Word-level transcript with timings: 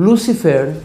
Lucifer 0.00 0.76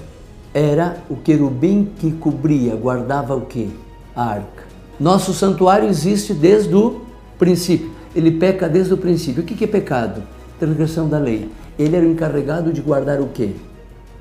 era 0.56 0.98
o 1.08 1.16
querubim 1.16 1.86
que 2.00 2.12
cobria, 2.14 2.76
guardava 2.76 3.36
o 3.36 3.42
que? 3.42 3.72
A 4.16 4.24
arca. 4.24 4.64
Nosso 5.00 5.36
santuário 5.36 5.88
existe 5.88 6.34
desde 6.34 6.74
o 6.74 7.02
princípio. 7.38 7.92
Ele 8.16 8.32
peca 8.32 8.68
desde 8.68 8.92
o 8.92 8.98
princípio. 8.98 9.44
O 9.44 9.46
que 9.46 9.64
é 9.64 9.68
pecado? 9.68 10.24
Transgressão 10.60 11.08
da 11.08 11.20
lei. 11.20 11.52
Ele 11.78 11.96
era 11.96 12.04
o 12.04 12.10
encarregado 12.10 12.74
de 12.74 12.82
guardar 12.82 13.22
o 13.22 13.28
que? 13.28 13.56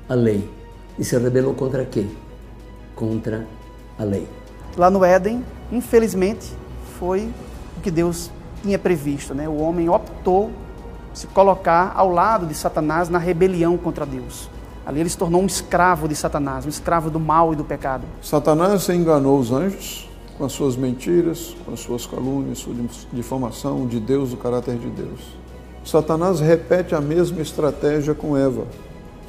A 0.07 0.13
lei. 0.13 0.47
E 0.99 1.03
se 1.03 1.17
rebelou 1.17 1.55
contra 1.55 1.83
quê? 1.85 2.05
Contra 2.95 3.47
a 3.97 4.03
lei. 4.03 4.27
Lá 4.77 4.91
no 4.91 5.03
Éden, 5.03 5.43
infelizmente, 5.71 6.51
foi 6.99 7.31
o 7.75 7.81
que 7.81 7.89
Deus 7.89 8.29
tinha 8.61 8.77
previsto. 8.77 9.33
Né? 9.33 9.49
O 9.49 9.57
homem 9.57 9.89
optou 9.89 10.51
se 11.15 11.25
colocar 11.25 11.93
ao 11.95 12.11
lado 12.11 12.45
de 12.45 12.53
Satanás 12.53 13.09
na 13.09 13.17
rebelião 13.17 13.75
contra 13.75 14.05
Deus. 14.05 14.52
Ali 14.85 14.99
ele 14.99 15.09
se 15.09 15.17
tornou 15.17 15.41
um 15.41 15.45
escravo 15.45 16.07
de 16.07 16.15
Satanás, 16.15 16.65
um 16.65 16.69
escravo 16.69 17.09
do 17.09 17.19
mal 17.19 17.53
e 17.53 17.55
do 17.55 17.63
pecado. 17.63 18.03
Satanás 18.21 18.87
enganou 18.89 19.39
os 19.39 19.51
anjos 19.51 20.09
com 20.37 20.45
as 20.45 20.51
suas 20.51 20.75
mentiras, 20.75 21.55
com 21.65 21.73
as 21.73 21.79
suas 21.79 22.05
calúnias, 22.05 22.59
sua 22.59 22.73
difamação 23.11 23.87
de 23.87 23.99
Deus, 23.99 24.31
do 24.31 24.37
caráter 24.37 24.77
de 24.77 24.89
Deus. 24.89 25.19
Satanás 25.85 26.39
repete 26.39 26.95
a 26.95 27.01
mesma 27.01 27.41
estratégia 27.41 28.13
com 28.13 28.35
Eva. 28.35 28.65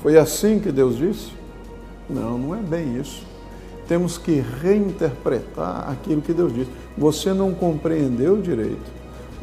Foi 0.02 0.16
assim 0.18 0.58
que 0.58 0.72
Deus 0.72 0.96
disse? 0.96 1.32
Não, 2.08 2.38
não 2.38 2.54
é 2.54 2.60
bem 2.60 2.96
isso. 2.96 3.24
Temos 3.86 4.16
que 4.16 4.42
reinterpretar 4.62 5.90
aquilo 5.90 6.22
que 6.22 6.32
Deus 6.32 6.54
disse. 6.54 6.70
Você 6.96 7.32
não 7.32 7.52
compreendeu 7.52 8.40
direito. 8.40 8.92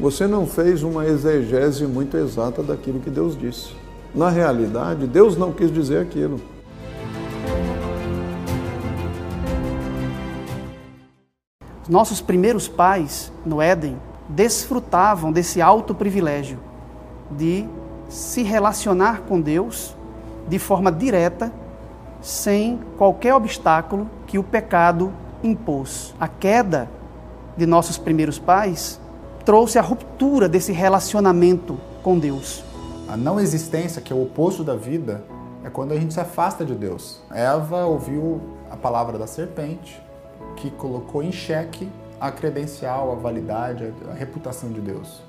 Você 0.00 0.26
não 0.26 0.46
fez 0.46 0.82
uma 0.82 1.06
exegese 1.06 1.86
muito 1.86 2.16
exata 2.16 2.62
daquilo 2.62 2.98
que 2.98 3.10
Deus 3.10 3.38
disse. 3.38 3.81
Na 4.14 4.28
realidade, 4.28 5.06
Deus 5.06 5.36
não 5.36 5.52
quis 5.52 5.72
dizer 5.72 6.00
aquilo. 6.00 6.40
Nossos 11.88 12.20
primeiros 12.20 12.68
pais 12.68 13.32
no 13.44 13.60
Éden 13.60 13.98
desfrutavam 14.28 15.32
desse 15.32 15.60
alto 15.60 15.94
privilégio 15.94 16.58
de 17.30 17.66
se 18.08 18.42
relacionar 18.42 19.22
com 19.22 19.40
Deus 19.40 19.96
de 20.46 20.58
forma 20.58 20.92
direta, 20.92 21.52
sem 22.20 22.78
qualquer 22.98 23.34
obstáculo 23.34 24.08
que 24.26 24.38
o 24.38 24.42
pecado 24.42 25.12
impôs. 25.42 26.14
A 26.20 26.28
queda 26.28 26.88
de 27.56 27.66
nossos 27.66 27.98
primeiros 27.98 28.38
pais 28.38 29.00
trouxe 29.44 29.78
a 29.78 29.82
ruptura 29.82 30.48
desse 30.48 30.72
relacionamento 30.72 31.78
com 32.02 32.18
Deus. 32.18 32.71
A 33.12 33.16
não 33.16 33.38
existência, 33.38 34.00
que 34.00 34.10
é 34.10 34.16
o 34.16 34.22
oposto 34.22 34.64
da 34.64 34.74
vida, 34.74 35.22
é 35.62 35.68
quando 35.68 35.92
a 35.92 36.00
gente 36.00 36.14
se 36.14 36.20
afasta 36.20 36.64
de 36.64 36.74
Deus. 36.74 37.20
Eva 37.30 37.84
ouviu 37.84 38.40
a 38.70 38.76
palavra 38.78 39.18
da 39.18 39.26
serpente, 39.26 40.02
que 40.56 40.70
colocou 40.70 41.22
em 41.22 41.30
xeque 41.30 41.86
a 42.18 42.32
credencial, 42.32 43.12
a 43.12 43.14
validade, 43.14 43.92
a 44.10 44.14
reputação 44.14 44.72
de 44.72 44.80
Deus. 44.80 45.20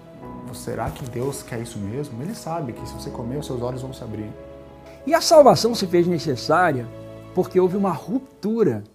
Será 0.54 0.90
que 0.92 1.04
Deus 1.10 1.44
quer 1.44 1.60
isso 1.60 1.78
mesmo? 1.78 2.22
Ele 2.22 2.34
sabe 2.34 2.72
que 2.72 2.88
se 2.88 2.94
você 2.94 3.10
comer, 3.10 3.40
os 3.40 3.46
seus 3.46 3.62
olhos 3.62 3.82
vão 3.82 3.92
se 3.92 4.02
abrir. 4.02 4.32
E 5.06 5.14
a 5.14 5.20
salvação 5.20 5.76
se 5.76 5.86
fez 5.86 6.08
necessária 6.08 6.88
porque 7.36 7.60
houve 7.60 7.76
uma 7.76 7.92
ruptura. 7.92 8.86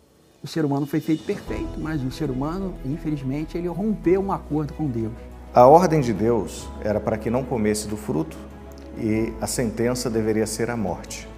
O 0.42 0.46
ser 0.46 0.64
humano 0.64 0.86
foi 0.86 1.00
feito 1.00 1.24
perfeito, 1.24 1.78
mas 1.78 2.02
o 2.02 2.10
ser 2.10 2.30
humano, 2.30 2.72
infelizmente, 2.86 3.58
ele 3.58 3.68
rompeu 3.68 4.22
um 4.22 4.32
acordo 4.32 4.72
com 4.72 4.86
Deus. 4.86 5.12
A 5.52 5.66
ordem 5.66 6.00
de 6.00 6.14
Deus 6.14 6.66
era 6.80 6.98
para 6.98 7.18
que 7.18 7.28
não 7.28 7.44
comesse 7.44 7.86
do 7.86 7.96
fruto 7.98 8.48
e 9.00 9.32
a 9.40 9.46
sentença 9.46 10.10
deveria 10.10 10.46
ser 10.46 10.70
a 10.70 10.76
morte. 10.76 11.28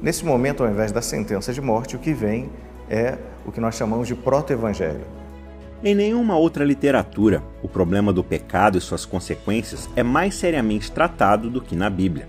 Nesse 0.00 0.24
momento, 0.24 0.62
ao 0.62 0.70
invés 0.70 0.92
da 0.92 1.00
sentença 1.00 1.52
de 1.52 1.60
morte, 1.60 1.96
o 1.96 1.98
que 1.98 2.12
vem 2.12 2.50
é 2.88 3.16
o 3.46 3.52
que 3.52 3.60
nós 3.60 3.74
chamamos 3.74 4.06
de 4.06 4.14
proto-evangelho. 4.14 5.06
Em 5.82 5.94
nenhuma 5.94 6.36
outra 6.36 6.64
literatura, 6.64 7.42
o 7.62 7.68
problema 7.68 8.12
do 8.12 8.24
pecado 8.24 8.78
e 8.78 8.80
suas 8.80 9.04
consequências 9.04 9.88
é 9.96 10.02
mais 10.02 10.34
seriamente 10.34 10.90
tratado 10.90 11.50
do 11.50 11.60
que 11.60 11.76
na 11.76 11.90
Bíblia. 11.90 12.28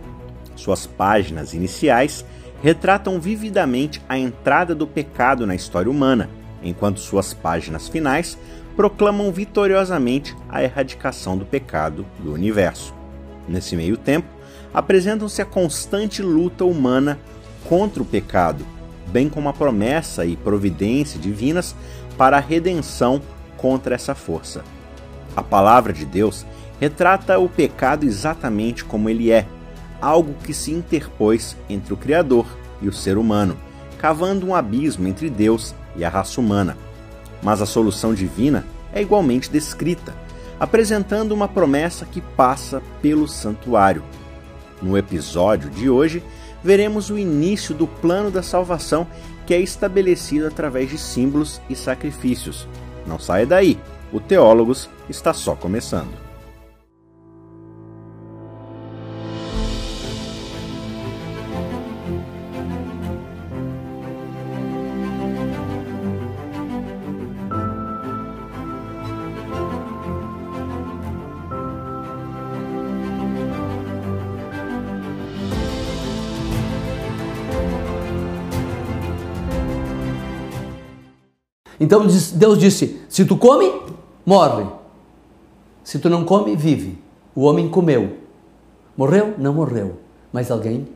Suas 0.56 0.86
páginas 0.86 1.54
iniciais 1.54 2.26
retratam 2.62 3.20
vividamente 3.20 4.02
a 4.10 4.18
entrada 4.18 4.74
do 4.74 4.88
pecado 4.88 5.46
na 5.46 5.56
história 5.56 5.90
humana, 5.90 6.30
enquanto 6.64 7.00
suas 7.00 7.34
páginas 7.34 7.88
finais 7.88 8.38
proclamam 8.76 9.32
vitoriosamente 9.32 10.36
a 10.50 10.64
erradicação 10.64 11.38
do 11.38 11.46
pecado 11.46 12.06
do 12.20 12.34
universo. 12.34 12.94
Nesse 13.48 13.76
meio 13.76 13.96
tempo, 13.96 14.28
apresentam-se 14.76 15.42
a 15.42 15.46
constante 15.46 16.22
luta 16.22 16.66
humana 16.66 17.18
contra 17.64 18.04
o 18.04 18.06
pecado, 18.06 18.66
bem 19.08 19.30
como 19.30 19.48
a 19.48 19.54
promessa 19.54 20.26
e 20.26 20.36
providência 20.36 21.18
divinas 21.18 21.74
para 22.18 22.36
a 22.36 22.42
redenção 22.42 23.22
contra 23.56 23.96
essa 23.96 24.14
força. 24.14 24.66
A 25.34 25.42
palavra 25.42 25.94
de 25.94 26.04
Deus 26.04 26.46
retrata 26.78 27.40
o 27.40 27.48
pecado 27.48 28.06
exatamente 28.06 28.84
como 28.84 29.10
ele 29.10 29.32
é, 29.32 29.48
algo 30.02 30.36
que 30.44 30.54
se 30.54 30.74
interpôs 30.74 31.56
entre 31.70 31.94
o 31.94 31.98
Criador 31.98 32.46
e 32.82 32.90
o 32.90 32.94
ser 32.94 33.18
humano, 33.18 33.56
cavando 33.98 34.46
um 34.46 34.54
abismo 34.54 35.08
entre 35.08 35.30
Deus 35.30 35.74
e 35.96 36.04
a 36.04 36.10
raça 36.10 36.42
humana. 36.42 36.78
Mas 37.42 37.62
a 37.62 37.66
solução 37.66 38.14
divina 38.14 38.66
é 38.94 39.02
igualmente 39.02 39.50
descrita, 39.50 40.14
apresentando 40.60 41.32
uma 41.32 41.48
promessa 41.48 42.06
que 42.06 42.20
passa 42.20 42.82
pelo 43.02 43.26
santuário, 43.26 44.04
no 44.82 44.98
episódio 44.98 45.70
de 45.70 45.90
hoje, 45.90 46.24
veremos 46.64 47.10
o 47.10 47.18
início 47.18 47.76
do 47.76 47.88
plano 47.88 48.32
da 48.32 48.42
salvação 48.42 49.08
que 49.46 49.54
é 49.54 49.60
estabelecido 49.60 50.48
através 50.48 50.90
de 50.90 50.98
símbolos 50.98 51.62
e 51.70 51.76
sacrifícios. 51.76 52.68
Não 53.06 53.20
saia 53.20 53.46
daí, 53.46 53.80
o 54.12 54.20
Teólogos 54.20 54.90
está 55.08 55.34
só 55.34 55.56
começando. 55.56 56.25
Então 81.86 82.08
Deus 82.34 82.58
disse: 82.58 83.00
se 83.08 83.26
tu 83.26 83.38
come, 83.38 83.72
morre. 84.26 84.66
Se 85.84 86.00
tu 86.00 86.10
não 86.10 86.26
come, 86.26 86.56
vive. 86.56 86.98
O 87.36 87.44
homem 87.44 87.70
comeu. 87.70 88.18
Morreu? 88.98 89.36
Não 89.38 89.54
morreu. 89.54 89.98
Mas 90.34 90.50
alguém 90.50 90.88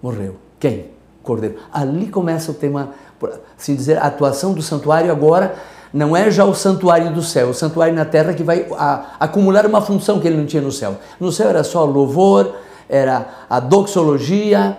morreu. 0.00 0.36
Quem? 0.60 0.90
Cordeiro. 1.24 1.56
Ali 1.72 2.06
começa 2.06 2.52
o 2.52 2.54
tema, 2.54 2.90
assim 3.58 3.74
dizer, 3.74 3.98
a 3.98 4.04
atuação 4.04 4.52
do 4.52 4.62
santuário 4.62 5.10
agora 5.10 5.56
não 5.92 6.16
é 6.16 6.30
já 6.30 6.44
o 6.44 6.54
santuário 6.54 7.12
do 7.12 7.22
céu, 7.22 7.48
o 7.48 7.54
santuário 7.54 7.94
na 7.94 8.04
terra 8.04 8.32
que 8.32 8.44
vai 8.44 8.66
a, 8.78 9.16
acumular 9.18 9.66
uma 9.66 9.80
função 9.80 10.20
que 10.20 10.28
ele 10.28 10.36
não 10.36 10.46
tinha 10.46 10.62
no 10.62 10.70
céu. 10.70 10.98
No 11.18 11.32
céu 11.32 11.48
era 11.48 11.64
só 11.64 11.84
louvor, 11.84 12.54
era 12.88 13.26
a 13.50 13.58
doxologia, 13.58 14.78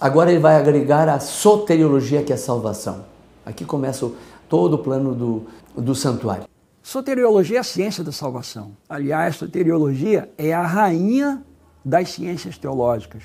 agora 0.00 0.30
ele 0.30 0.40
vai 0.40 0.56
agregar 0.56 1.08
a 1.08 1.18
soteriologia, 1.18 2.22
que 2.22 2.30
é 2.30 2.36
a 2.36 2.38
salvação. 2.38 3.10
Aqui 3.44 3.64
começa 3.64 4.06
o, 4.06 4.14
todo 4.52 4.74
o 4.74 4.78
plano 4.78 5.14
do, 5.14 5.46
do 5.74 5.94
santuário. 5.94 6.44
Soteriologia 6.82 7.56
é 7.56 7.60
a 7.60 7.64
ciência 7.64 8.04
da 8.04 8.12
salvação. 8.12 8.76
Aliás, 8.86 9.36
soteriologia 9.36 10.30
é 10.36 10.52
a 10.52 10.60
rainha 10.60 11.42
das 11.82 12.10
ciências 12.10 12.58
teológicas. 12.58 13.22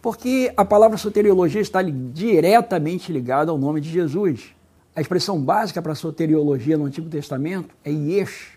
Porque 0.00 0.52
a 0.56 0.64
palavra 0.64 0.96
soteriologia 0.96 1.60
está 1.60 1.82
diretamente 1.82 3.12
ligada 3.12 3.50
ao 3.50 3.58
nome 3.58 3.80
de 3.80 3.90
Jesus. 3.90 4.54
A 4.94 5.00
expressão 5.00 5.42
básica 5.42 5.82
para 5.82 5.96
soteriologia 5.96 6.78
no 6.78 6.84
Antigo 6.84 7.10
Testamento 7.10 7.74
é 7.84 7.90
Yesh. 7.90 8.56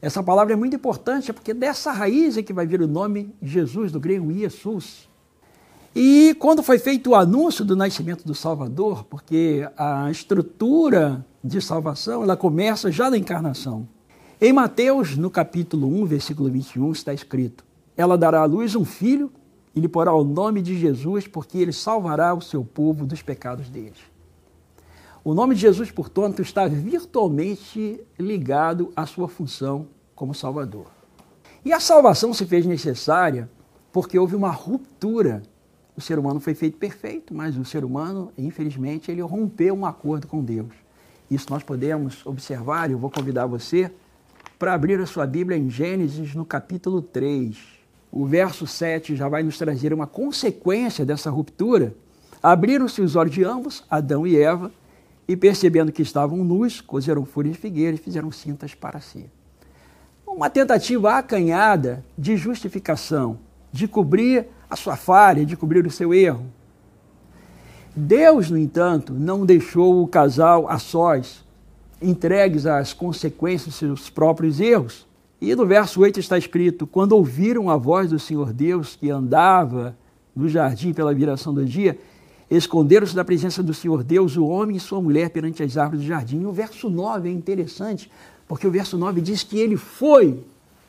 Essa 0.00 0.22
palavra 0.22 0.52
é 0.52 0.56
muito 0.56 0.76
importante 0.76 1.32
porque 1.32 1.52
dessa 1.52 1.90
raiz 1.90 2.36
é 2.36 2.44
que 2.44 2.52
vai 2.52 2.64
vir 2.64 2.80
o 2.80 2.86
nome 2.86 3.34
Jesus, 3.42 3.90
do 3.90 3.98
grego 3.98 4.32
Jesus. 4.32 5.08
E 5.98 6.34
quando 6.34 6.62
foi 6.62 6.78
feito 6.78 7.08
o 7.08 7.14
anúncio 7.14 7.64
do 7.64 7.74
nascimento 7.74 8.22
do 8.22 8.34
Salvador, 8.34 9.04
porque 9.04 9.66
a 9.78 10.10
estrutura 10.10 11.24
de 11.42 11.58
salvação 11.58 12.22
ela 12.22 12.36
começa 12.36 12.92
já 12.92 13.08
na 13.08 13.16
encarnação. 13.16 13.88
Em 14.38 14.52
Mateus, 14.52 15.16
no 15.16 15.30
capítulo 15.30 15.88
1, 16.02 16.04
versículo 16.04 16.50
21, 16.50 16.92
está 16.92 17.14
escrito: 17.14 17.64
Ela 17.96 18.18
dará 18.18 18.42
à 18.42 18.44
luz 18.44 18.76
um 18.76 18.84
filho 18.84 19.32
e 19.74 19.80
lhe 19.80 19.88
porá 19.88 20.12
o 20.12 20.22
nome 20.22 20.60
de 20.60 20.78
Jesus, 20.78 21.26
porque 21.26 21.56
ele 21.56 21.72
salvará 21.72 22.34
o 22.34 22.42
seu 22.42 22.62
povo 22.62 23.06
dos 23.06 23.22
pecados 23.22 23.70
deles. 23.70 24.00
O 25.24 25.32
nome 25.32 25.54
de 25.54 25.62
Jesus, 25.62 25.90
portanto, 25.90 26.42
está 26.42 26.68
virtualmente 26.68 28.04
ligado 28.18 28.92
à 28.94 29.06
sua 29.06 29.28
função 29.28 29.86
como 30.14 30.34
Salvador. 30.34 30.88
E 31.64 31.72
a 31.72 31.80
salvação 31.80 32.34
se 32.34 32.44
fez 32.44 32.66
necessária 32.66 33.48
porque 33.90 34.18
houve 34.18 34.36
uma 34.36 34.50
ruptura 34.50 35.42
O 35.96 36.00
ser 36.00 36.18
humano 36.18 36.38
foi 36.40 36.54
feito 36.54 36.76
perfeito, 36.76 37.34
mas 37.34 37.56
o 37.56 37.64
ser 37.64 37.82
humano, 37.82 38.30
infelizmente, 38.36 39.10
ele 39.10 39.22
rompeu 39.22 39.74
um 39.74 39.86
acordo 39.86 40.26
com 40.26 40.44
Deus. 40.44 40.68
Isso 41.30 41.46
nós 41.48 41.62
podemos 41.62 42.24
observar, 42.26 42.90
eu 42.90 42.98
vou 42.98 43.10
convidar 43.10 43.46
você 43.46 43.90
para 44.58 44.74
abrir 44.74 45.00
a 45.00 45.06
sua 45.06 45.26
Bíblia 45.26 45.56
em 45.56 45.70
Gênesis, 45.70 46.34
no 46.34 46.44
capítulo 46.44 47.00
3. 47.00 47.56
O 48.12 48.26
verso 48.26 48.66
7 48.66 49.16
já 49.16 49.28
vai 49.28 49.42
nos 49.42 49.56
trazer 49.56 49.92
uma 49.94 50.06
consequência 50.06 51.04
dessa 51.04 51.30
ruptura. 51.30 51.94
Abriram-se 52.42 53.00
os 53.00 53.16
olhos 53.16 53.34
de 53.34 53.42
ambos, 53.42 53.82
Adão 53.90 54.26
e 54.26 54.38
Eva, 54.38 54.70
e 55.26 55.34
percebendo 55.34 55.90
que 55.90 56.02
estavam 56.02 56.44
nus, 56.44 56.80
cozeram 56.80 57.24
folhas 57.24 57.54
de 57.54 57.58
figueira 57.58 57.96
e 57.96 57.98
fizeram 57.98 58.30
cintas 58.30 58.74
para 58.74 59.00
si. 59.00 59.26
Uma 60.26 60.50
tentativa 60.50 61.16
acanhada 61.16 62.04
de 62.16 62.36
justificação, 62.36 63.38
de 63.72 63.88
cobrir 63.88 64.46
a 64.68 64.76
sua 64.76 64.96
falha, 64.96 65.44
de 65.44 65.56
cobrir 65.56 65.86
o 65.86 65.90
seu 65.90 66.12
erro. 66.12 66.46
Deus, 67.94 68.50
no 68.50 68.58
entanto, 68.58 69.12
não 69.12 69.46
deixou 69.46 70.02
o 70.02 70.06
casal 70.06 70.68
a 70.68 70.78
sós, 70.78 71.44
entregues 72.00 72.66
às 72.66 72.92
consequências 72.92 73.68
dos 73.68 73.76
seus 73.76 74.10
próprios 74.10 74.60
erros. 74.60 75.06
E 75.40 75.54
no 75.54 75.64
verso 75.64 76.00
8 76.00 76.20
está 76.20 76.36
escrito: 76.36 76.86
Quando 76.86 77.12
ouviram 77.12 77.70
a 77.70 77.76
voz 77.76 78.10
do 78.10 78.18
Senhor 78.18 78.52
Deus 78.52 78.96
que 78.96 79.10
andava 79.10 79.96
no 80.34 80.48
jardim 80.48 80.92
pela 80.92 81.14
viração 81.14 81.54
do 81.54 81.64
dia, 81.64 81.98
esconderam-se 82.50 83.14
da 83.14 83.24
presença 83.24 83.62
do 83.62 83.72
Senhor 83.72 84.04
Deus, 84.04 84.36
o 84.36 84.46
homem 84.46 84.76
e 84.76 84.80
sua 84.80 85.00
mulher, 85.00 85.30
perante 85.30 85.62
as 85.62 85.76
árvores 85.76 86.02
do 86.02 86.06
jardim. 86.06 86.42
E 86.42 86.46
o 86.46 86.52
verso 86.52 86.90
9 86.90 87.28
é 87.28 87.32
interessante, 87.32 88.10
porque 88.46 88.66
o 88.66 88.70
verso 88.70 88.98
9 88.98 89.20
diz 89.20 89.42
que 89.42 89.58
ele 89.58 89.76
foi, 89.76 90.44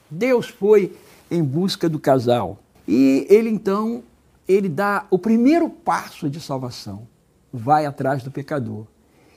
Deus 0.09 0.47
foi 0.47 0.93
em 1.31 1.43
busca 1.43 1.87
do 1.87 1.99
casal. 1.99 2.59
E 2.87 3.27
ele 3.29 3.49
então, 3.49 4.03
ele 4.47 4.69
dá 4.69 5.05
o 5.11 5.19
primeiro 5.19 5.69
passo 5.69 6.29
de 6.29 6.39
salvação, 6.39 7.07
vai 7.51 7.85
atrás 7.85 8.23
do 8.23 8.31
pecador. 8.31 8.85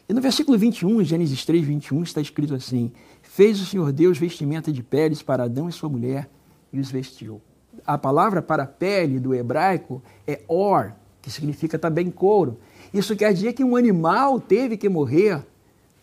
E 0.09 0.13
no 0.13 0.21
versículo 0.21 0.57
21, 0.57 1.03
Gênesis 1.05 1.45
3, 1.45 1.65
21, 1.65 2.03
está 2.03 2.21
escrito 2.21 2.55
assim: 2.55 2.93
Fez 3.23 3.61
o 3.61 3.67
Senhor 3.67 3.93
Deus 3.93 4.19
vestimenta 4.19 4.73
de 4.73 4.83
peles 4.83 5.23
para 5.23 5.45
Adão 5.45 5.69
e 5.69 5.73
sua 5.73 5.89
mulher 5.89 6.29
e 6.73 6.79
os 6.79 6.91
vestiu. 6.91 7.41
A 7.87 7.97
palavra 7.97 8.43
para 8.43 8.67
pele 8.67 9.19
do 9.19 9.35
hebraico 9.35 10.03
é 10.27 10.41
or, 10.47 10.93
que 11.23 11.31
significa 11.31 11.79
também 11.79 12.11
couro. 12.11 12.59
Isso 12.93 13.17
quer 13.17 13.33
dizer 13.33 13.53
que 13.53 13.65
um 13.65 13.77
animal 13.77 14.41
teve 14.41 14.77
que 14.77 14.89
morrer 14.89 15.45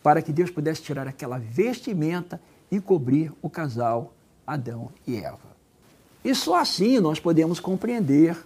para 0.02 0.22
que 0.22 0.32
Deus 0.32 0.50
pudesse 0.50 0.82
tirar 0.82 1.06
aquela 1.06 1.38
vestimenta 1.38 2.40
e 2.70 2.80
cobrir 2.80 3.32
o 3.42 3.48
casal 3.48 4.14
Adão 4.46 4.90
e 5.06 5.16
Eva. 5.16 5.47
E 6.28 6.34
só 6.34 6.56
assim 6.56 7.00
nós 7.00 7.18
podemos 7.18 7.58
compreender 7.58 8.36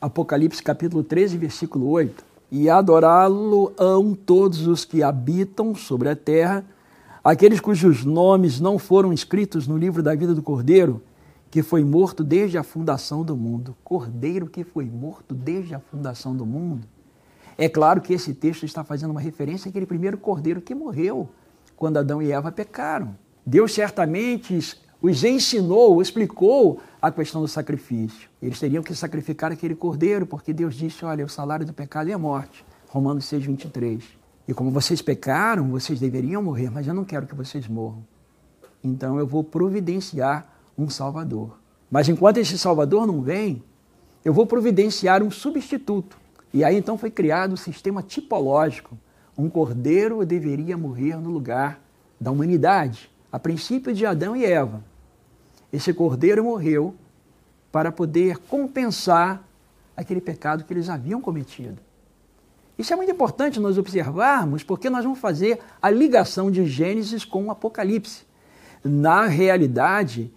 Apocalipse 0.00 0.62
capítulo 0.62 1.04
13, 1.04 1.36
versículo 1.36 1.86
8. 1.90 2.24
E 2.50 2.70
adorá-lo-ão 2.70 4.14
todos 4.14 4.66
os 4.66 4.86
que 4.86 5.02
habitam 5.02 5.74
sobre 5.74 6.08
a 6.08 6.16
terra, 6.16 6.64
aqueles 7.22 7.60
cujos 7.60 8.06
nomes 8.06 8.58
não 8.58 8.78
foram 8.78 9.12
escritos 9.12 9.68
no 9.68 9.76
livro 9.76 10.02
da 10.02 10.14
vida 10.14 10.34
do 10.34 10.42
Cordeiro, 10.42 11.02
que 11.50 11.62
foi 11.62 11.84
morto 11.84 12.24
desde 12.24 12.56
a 12.56 12.62
fundação 12.62 13.22
do 13.22 13.36
mundo. 13.36 13.76
Cordeiro 13.84 14.46
que 14.46 14.64
foi 14.64 14.86
morto 14.86 15.34
desde 15.34 15.74
a 15.74 15.80
fundação 15.80 16.34
do 16.34 16.46
mundo. 16.46 16.88
É 17.58 17.68
claro 17.68 18.00
que 18.00 18.14
esse 18.14 18.32
texto 18.32 18.64
está 18.64 18.82
fazendo 18.82 19.10
uma 19.10 19.20
referência 19.20 19.68
àquele 19.68 19.84
primeiro 19.84 20.16
cordeiro 20.16 20.62
que 20.62 20.74
morreu 20.74 21.28
quando 21.76 21.98
Adão 21.98 22.22
e 22.22 22.32
Eva 22.32 22.50
pecaram. 22.50 23.14
Deus 23.44 23.74
certamente 23.74 24.82
os 25.06 25.22
ensinou, 25.22 26.00
explicou 26.00 26.80
a 27.00 27.12
questão 27.12 27.42
do 27.42 27.48
sacrifício. 27.48 28.30
Eles 28.40 28.58
teriam 28.58 28.82
que 28.82 28.94
sacrificar 28.94 29.52
aquele 29.52 29.74
cordeiro, 29.74 30.24
porque 30.24 30.50
Deus 30.50 30.74
disse: 30.74 31.04
olha, 31.04 31.26
o 31.26 31.28
salário 31.28 31.66
do 31.66 31.74
pecado 31.74 32.08
é 32.08 32.14
a 32.14 32.18
morte. 32.18 32.64
Romanos 32.88 33.26
6, 33.26 33.44
23. 33.44 34.02
E 34.48 34.54
como 34.54 34.70
vocês 34.70 35.02
pecaram, 35.02 35.68
vocês 35.68 36.00
deveriam 36.00 36.42
morrer, 36.42 36.70
mas 36.70 36.86
eu 36.86 36.94
não 36.94 37.04
quero 37.04 37.26
que 37.26 37.34
vocês 37.34 37.68
morram. 37.68 38.02
Então 38.82 39.18
eu 39.18 39.26
vou 39.26 39.44
providenciar 39.44 40.50
um 40.76 40.88
Salvador. 40.88 41.58
Mas 41.90 42.08
enquanto 42.08 42.38
esse 42.38 42.58
Salvador 42.58 43.06
não 43.06 43.20
vem, 43.20 43.62
eu 44.24 44.32
vou 44.32 44.46
providenciar 44.46 45.22
um 45.22 45.30
substituto. 45.30 46.16
E 46.50 46.64
aí 46.64 46.78
então 46.78 46.96
foi 46.96 47.10
criado 47.10 47.52
o 47.52 47.58
sistema 47.58 48.02
tipológico. 48.02 48.96
Um 49.36 49.50
cordeiro 49.50 50.24
deveria 50.24 50.78
morrer 50.78 51.16
no 51.16 51.28
lugar 51.28 51.78
da 52.18 52.30
humanidade, 52.30 53.10
a 53.30 53.38
princípio 53.38 53.92
de 53.92 54.06
Adão 54.06 54.34
e 54.34 54.46
Eva. 54.46 54.93
Esse 55.74 55.92
cordeiro 55.92 56.44
morreu 56.44 56.94
para 57.72 57.90
poder 57.90 58.38
compensar 58.38 59.42
aquele 59.96 60.20
pecado 60.20 60.62
que 60.62 60.72
eles 60.72 60.88
haviam 60.88 61.20
cometido. 61.20 61.82
Isso 62.78 62.92
é 62.92 62.96
muito 62.96 63.10
importante 63.10 63.58
nós 63.58 63.76
observarmos, 63.76 64.62
porque 64.62 64.88
nós 64.88 65.02
vamos 65.02 65.18
fazer 65.18 65.58
a 65.82 65.90
ligação 65.90 66.48
de 66.48 66.64
Gênesis 66.64 67.24
com 67.24 67.46
o 67.46 67.50
Apocalipse. 67.50 68.22
Na 68.84 69.26
realidade, 69.26 70.32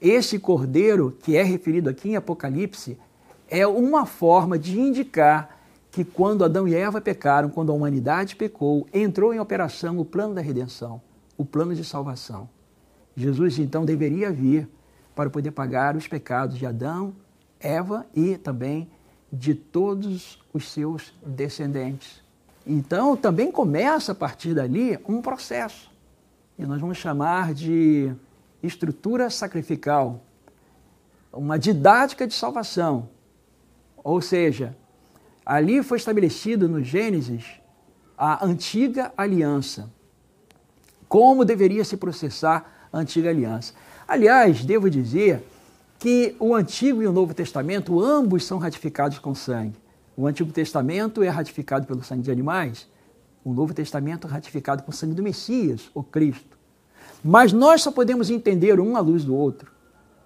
esse 0.00 0.38
cordeiro 0.38 1.14
que 1.22 1.36
é 1.36 1.42
referido 1.42 1.90
aqui 1.90 2.08
em 2.08 2.16
Apocalipse 2.16 2.96
é 3.46 3.66
uma 3.66 4.06
forma 4.06 4.58
de 4.58 4.80
indicar 4.80 5.58
que 5.90 6.02
quando 6.02 6.46
Adão 6.46 6.66
e 6.66 6.74
Eva 6.74 6.98
pecaram, 6.98 7.50
quando 7.50 7.70
a 7.70 7.74
humanidade 7.74 8.36
pecou, 8.36 8.86
entrou 8.90 9.34
em 9.34 9.38
operação 9.38 9.98
o 9.98 10.04
plano 10.04 10.34
da 10.34 10.40
redenção, 10.40 10.98
o 11.36 11.44
plano 11.44 11.74
de 11.74 11.84
salvação. 11.84 12.48
Jesus 13.14 13.58
então 13.58 13.84
deveria 13.84 14.32
vir 14.32 14.66
para 15.18 15.28
poder 15.28 15.50
pagar 15.50 15.96
os 15.96 16.06
pecados 16.06 16.56
de 16.56 16.64
Adão, 16.64 17.12
Eva 17.58 18.06
e 18.14 18.38
também 18.38 18.88
de 19.32 19.52
todos 19.52 20.38
os 20.54 20.70
seus 20.70 21.12
descendentes. 21.26 22.22
Então, 22.64 23.16
também 23.16 23.50
começa 23.50 24.12
a 24.12 24.14
partir 24.14 24.54
dali 24.54 24.96
um 25.08 25.20
processo, 25.20 25.90
e 26.56 26.64
nós 26.64 26.80
vamos 26.80 26.98
chamar 26.98 27.52
de 27.52 28.14
estrutura 28.62 29.28
sacrificial, 29.28 30.22
uma 31.32 31.58
didática 31.58 32.24
de 32.24 32.34
salvação. 32.34 33.08
Ou 33.96 34.20
seja, 34.20 34.76
ali 35.44 35.82
foi 35.82 35.98
estabelecido 35.98 36.68
no 36.68 36.80
Gênesis 36.80 37.60
a 38.16 38.46
antiga 38.46 39.12
aliança, 39.16 39.90
como 41.08 41.44
deveria 41.44 41.84
se 41.84 41.96
processar 41.96 42.88
a 42.92 42.98
antiga 42.98 43.30
aliança. 43.30 43.74
Aliás, 44.08 44.64
devo 44.64 44.88
dizer 44.88 45.44
que 45.98 46.34
o 46.40 46.54
Antigo 46.54 47.02
e 47.02 47.06
o 47.06 47.12
Novo 47.12 47.34
Testamento, 47.34 48.02
ambos 48.02 48.44
são 48.44 48.56
ratificados 48.58 49.18
com 49.18 49.34
sangue. 49.34 49.76
O 50.16 50.26
Antigo 50.26 50.50
Testamento 50.50 51.22
é 51.22 51.28
ratificado 51.28 51.86
pelo 51.86 52.02
sangue 52.02 52.22
de 52.22 52.30
animais, 52.30 52.88
o 53.44 53.52
Novo 53.52 53.74
Testamento 53.74 54.26
é 54.26 54.30
ratificado 54.30 54.82
com 54.82 54.90
o 54.90 54.94
sangue 54.94 55.14
do 55.14 55.22
Messias, 55.22 55.90
o 55.94 56.02
Cristo. 56.02 56.56
Mas 57.22 57.52
nós 57.52 57.82
só 57.82 57.92
podemos 57.92 58.30
entender 58.30 58.80
um 58.80 58.96
à 58.96 59.00
luz 59.00 59.24
do 59.24 59.36
outro. 59.36 59.70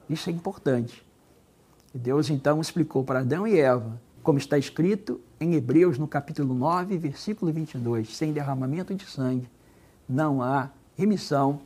Isso 0.09 0.31
é 0.31 0.33
importante. 0.33 1.05
Deus 1.93 2.31
então 2.31 2.61
explicou 2.61 3.03
para 3.03 3.19
Adão 3.19 3.47
e 3.47 3.59
Eva, 3.59 4.01
como 4.23 4.39
está 4.39 4.57
escrito 4.57 5.21
em 5.41 5.55
Hebreus 5.55 5.99
no 5.99 6.07
capítulo 6.07 6.55
9, 6.55 6.97
versículo 6.99 7.53
22, 7.53 8.17
sem 8.17 8.33
derramamento 8.33 8.95
de 8.95 9.05
sangue 9.05 9.49
não 10.09 10.43
há 10.43 10.71
remissão 10.97 11.61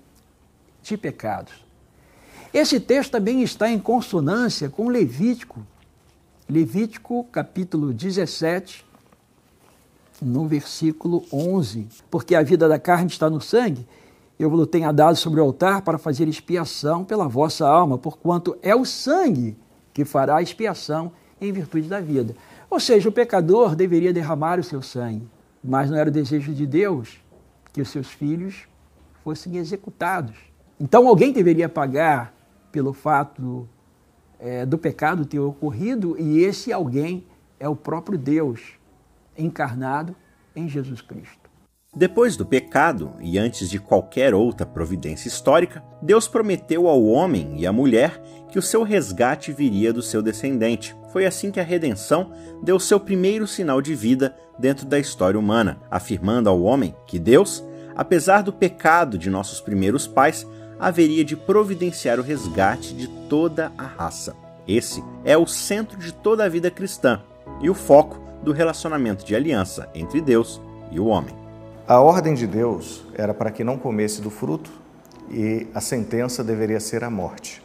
de 0.83 0.97
pecados. 0.97 1.66
Esse 2.53 2.81
texto 2.81 3.13
também 3.13 3.43
está 3.43 3.71
em 3.71 3.79
consonância 3.79 4.69
com 4.69 4.89
Levítico. 4.89 5.67
Levítico, 6.49 7.25
capítulo 7.25 7.93
17, 7.93 8.85
no 10.23 10.47
versículo 10.47 11.25
11. 11.33 11.89
Porque 12.11 12.35
a 12.35 12.43
vida 12.43 12.69
da 12.69 12.79
carne 12.79 13.09
está 13.09 13.29
no 13.29 13.41
sangue, 13.41 13.87
eu 14.39 14.51
vos 14.51 14.67
tenho 14.67 14.93
dado 14.93 15.17
sobre 15.17 15.41
o 15.41 15.43
altar 15.43 15.83
para 15.83 15.99
fazer 15.99 16.29
expiação 16.29 17.05
pela 17.05 17.27
vossa 17.27 17.67
alma, 17.67 17.97
porquanto 17.97 18.57
é 18.63 18.75
o 18.75 18.85
sangue 18.85 19.57
que 19.95 20.05
fará 20.05 20.43
expiação 20.43 21.11
em 21.41 21.51
virtude 21.53 21.89
da 21.89 22.01
vida. 22.01 22.35
Ou 22.69 22.79
seja, 22.79 23.09
o 23.09 23.13
pecador 23.13 23.75
deveria 23.75 24.13
derramar 24.13 24.61
o 24.61 24.65
seu 24.65 24.83
sangue, 24.83 25.27
mas 25.65 25.91
não 25.91 25.97
era 25.97 26.11
o 26.11 26.13
desejo 26.13 26.53
de 26.53 26.67
Deus 26.67 27.19
que 27.73 27.81
os 27.81 27.89
seus 27.89 28.09
filhos 28.09 28.69
fossem 29.25 29.57
executados. 29.57 30.37
Então 30.79 31.09
alguém 31.09 31.33
deveria 31.33 31.69
pagar 31.69 32.36
pelo 32.77 32.93
fato 32.93 33.67
é, 34.39 34.67
do 34.67 34.77
pecado 34.77 35.25
ter 35.25 35.39
ocorrido, 35.39 36.15
e 36.21 36.45
esse 36.45 36.71
alguém 36.71 37.25
é 37.59 37.67
o 37.67 37.75
próprio 37.75 38.19
Deus 38.19 38.61
encarnado 39.35 40.15
em 40.55 40.69
Jesus 40.69 41.01
Cristo. 41.01 41.49
Depois 41.97 42.37
do 42.37 42.45
pecado 42.45 43.15
e 43.19 43.39
antes 43.39 43.71
de 43.71 43.79
qualquer 43.79 44.35
outra 44.35 44.67
providência 44.67 45.27
histórica, 45.27 45.83
Deus 46.03 46.29
prometeu 46.29 46.87
ao 46.87 47.03
homem 47.03 47.59
e 47.59 47.67
à 47.67 47.73
mulher 47.73 48.21
que 48.51 48.59
o 48.59 48.63
seu 48.63 48.83
resgate 48.83 49.55
viria 49.55 49.91
do 49.91 50.03
seu 50.03 50.21
descendente. 50.21 50.95
Foi 51.15 51.25
assim 51.25 51.51
que 51.51 51.59
a 51.61 51.65
redenção 51.65 52.31
deu 52.63 52.79
seu 52.79 53.01
primeiro 53.01 53.47
sinal 53.47 53.81
de 53.81 53.95
vida 53.95 54.37
dentro 54.59 54.85
da 54.85 54.99
história 54.99 55.41
humana, 55.41 55.81
afirmando 55.91 56.51
ao 56.51 56.61
homem 56.61 56.95
que 57.07 57.19
Deus, 57.19 57.65
apesar 57.95 58.43
do 58.43 58.53
pecado 58.53 59.17
de 59.17 59.31
nossos 59.31 59.63
primeiros 59.63 60.07
pais, 60.07 60.47
haveria 60.79 61.25
de 61.25 61.37
providenciar 61.37 62.19
o 62.19 62.23
resgate 62.23 62.95
de 62.95 63.09
toda 63.29 63.73
a 63.77 63.85
raça. 63.85 64.37
Esse 64.67 65.03
é 65.25 65.37
o 65.37 65.47
centro 65.47 65.99
de 65.99 66.13
toda 66.13 66.45
a 66.45 66.49
vida 66.49 66.71
cristã. 66.71 67.23
e 67.61 67.71
o 67.71 67.75
foco 67.75 68.21
do 68.43 68.53
relacionamento 68.53 69.25
de 69.25 69.35
aliança 69.35 69.89
entre 69.95 70.21
Deus 70.21 70.61
e 70.91 71.01
o 71.01 71.07
homem. 71.07 71.35
A 71.89 72.01
ordem 72.01 72.35
de 72.35 72.47
Deus 72.47 73.05
era 73.15 73.33
para 73.33 73.51
que 73.51 73.65
não 73.65 73.79
comesse 73.79 74.21
do 74.21 74.29
fruto 74.29 74.71
e 75.31 75.67
a 75.75 75.81
sentença 75.81 76.45
deveria 76.45 76.81
ser 76.81 77.03
a 77.03 77.09
morte. 77.09 77.63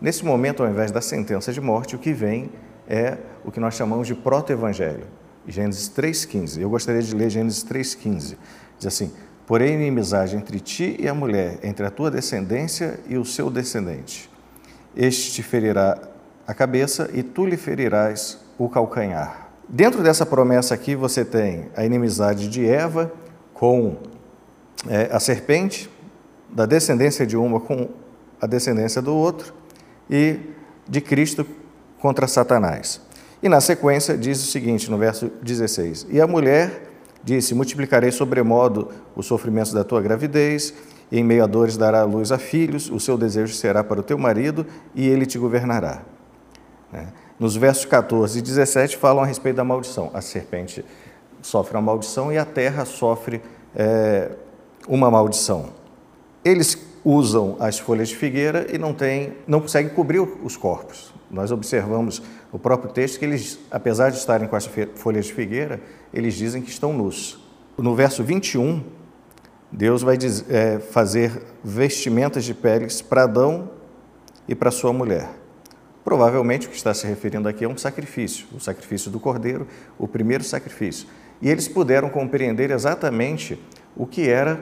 Nesse 0.00 0.24
momento, 0.24 0.62
ao 0.62 0.68
invés 0.68 0.90
da 0.90 1.00
sentença 1.00 1.52
de 1.52 1.60
morte, 1.60 1.96
o 1.96 1.98
que 1.98 2.12
vem 2.12 2.50
é 2.86 3.16
o 3.44 3.50
que 3.50 3.60
nós 3.60 3.74
chamamos 3.74 4.06
de 4.06 4.14
proto-evangelho. 4.14 5.06
Gênesis 5.46 5.88
3,15. 5.88 6.60
Eu 6.60 6.68
gostaria 6.68 7.02
de 7.02 7.14
ler 7.14 7.30
Gênesis 7.30 7.64
3,15. 7.64 8.36
Diz 8.76 8.86
assim: 8.86 9.12
Porém, 9.48 9.76
inimizade 9.76 10.36
entre 10.36 10.60
ti 10.60 10.94
e 11.00 11.08
a 11.08 11.14
mulher, 11.14 11.58
entre 11.62 11.86
a 11.86 11.90
tua 11.90 12.10
descendência 12.10 13.00
e 13.08 13.16
o 13.16 13.24
seu 13.24 13.48
descendente. 13.48 14.28
Este 14.94 15.32
te 15.32 15.42
ferirá 15.42 15.98
a 16.46 16.52
cabeça 16.52 17.08
e 17.14 17.22
tu 17.22 17.46
lhe 17.46 17.56
ferirás 17.56 18.38
o 18.58 18.68
calcanhar. 18.68 19.48
Dentro 19.66 20.02
dessa 20.02 20.26
promessa 20.26 20.74
aqui, 20.74 20.94
você 20.94 21.24
tem 21.24 21.70
a 21.74 21.82
inimizade 21.82 22.46
de 22.46 22.68
Eva 22.68 23.10
com 23.54 23.96
é, 24.86 25.08
a 25.10 25.18
serpente, 25.18 25.88
da 26.50 26.66
descendência 26.66 27.26
de 27.26 27.36
uma 27.36 27.58
com 27.58 27.88
a 28.38 28.46
descendência 28.46 29.00
do 29.00 29.14
outro, 29.14 29.54
e 30.10 30.40
de 30.86 31.00
Cristo 31.00 31.46
contra 31.98 32.26
Satanás. 32.26 33.00
E 33.42 33.48
na 33.48 33.62
sequência 33.62 34.14
diz 34.14 34.42
o 34.42 34.50
seguinte, 34.50 34.90
no 34.90 34.98
verso 34.98 35.30
16: 35.42 36.06
E 36.10 36.20
a 36.20 36.26
mulher 36.26 36.87
disse: 37.28 37.54
Multiplicarei 37.54 38.10
sobremodo 38.10 38.88
os 39.14 39.26
sofrimentos 39.26 39.72
da 39.72 39.84
tua 39.84 40.00
gravidez, 40.00 40.72
em 41.12 41.22
meio 41.22 41.44
a 41.44 41.46
dores 41.46 41.76
dará 41.76 42.04
luz 42.04 42.32
a 42.32 42.38
filhos, 42.38 42.90
o 42.90 42.98
seu 42.98 43.16
desejo 43.16 43.54
será 43.54 43.84
para 43.84 44.00
o 44.00 44.02
teu 44.02 44.18
marido, 44.18 44.66
e 44.94 45.06
ele 45.06 45.26
te 45.26 45.38
governará. 45.38 46.02
Né? 46.92 47.08
Nos 47.38 47.54
versos 47.54 47.84
14 47.84 48.38
e 48.38 48.42
17 48.42 48.96
falam 48.96 49.22
a 49.22 49.26
respeito 49.26 49.56
da 49.56 49.64
maldição. 49.64 50.10
A 50.12 50.20
serpente 50.20 50.84
sofre 51.42 51.76
uma 51.76 51.82
maldição 51.82 52.32
e 52.32 52.38
a 52.38 52.44
terra 52.44 52.84
sofre 52.84 53.40
é, 53.76 54.30
uma 54.88 55.10
maldição. 55.10 55.66
Eles 56.44 56.87
usam 57.04 57.56
as 57.60 57.78
folhas 57.78 58.08
de 58.08 58.16
figueira 58.16 58.66
e 58.72 58.78
não, 58.78 58.92
tem, 58.92 59.34
não 59.46 59.60
conseguem 59.60 59.92
cobrir 59.92 60.20
os 60.20 60.56
corpos. 60.56 61.12
Nós 61.30 61.50
observamos 61.50 62.22
no 62.52 62.58
próprio 62.58 62.90
texto 62.90 63.18
que 63.18 63.24
eles, 63.24 63.58
apesar 63.70 64.10
de 64.10 64.16
estarem 64.16 64.48
com 64.48 64.56
as 64.56 64.68
folhas 64.94 65.26
de 65.26 65.32
figueira, 65.32 65.80
eles 66.12 66.34
dizem 66.34 66.62
que 66.62 66.70
estão 66.70 66.92
nus. 66.92 67.38
No 67.76 67.94
verso 67.94 68.24
21, 68.24 68.82
Deus 69.70 70.02
vai 70.02 70.16
dizer, 70.16 70.46
é, 70.48 70.78
fazer 70.78 71.42
vestimentas 71.62 72.44
de 72.44 72.54
peles 72.54 73.02
para 73.02 73.24
Adão 73.24 73.70
e 74.48 74.54
para 74.54 74.70
sua 74.70 74.92
mulher. 74.92 75.28
Provavelmente 76.02 76.66
o 76.66 76.70
que 76.70 76.76
está 76.76 76.94
se 76.94 77.06
referindo 77.06 77.48
aqui 77.48 77.64
é 77.64 77.68
um 77.68 77.76
sacrifício, 77.76 78.46
o 78.54 78.58
sacrifício 78.58 79.10
do 79.10 79.20
cordeiro, 79.20 79.66
o 79.98 80.08
primeiro 80.08 80.42
sacrifício. 80.42 81.06
E 81.40 81.50
eles 81.50 81.68
puderam 81.68 82.08
compreender 82.08 82.70
exatamente 82.70 83.62
o 83.94 84.06
que 84.06 84.28
era 84.28 84.58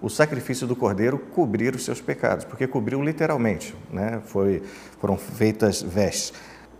o 0.00 0.08
sacrifício 0.08 0.66
do 0.66 0.76
cordeiro 0.76 1.18
cobrir 1.18 1.74
os 1.74 1.84
seus 1.84 2.00
pecados, 2.00 2.44
porque 2.44 2.66
cobriu 2.66 3.02
literalmente, 3.02 3.74
né? 3.90 4.20
Foi, 4.26 4.62
foram 5.00 5.16
feitas 5.16 5.82
vestes. 5.82 6.32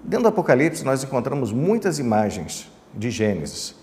Dentro 0.03 0.25
do 0.25 0.29
Apocalipse, 0.29 0.85
nós 0.85 1.03
encontramos 1.03 1.53
muitas 1.53 1.99
imagens 1.99 2.71
de 2.95 3.11
Gênesis. 3.11 3.75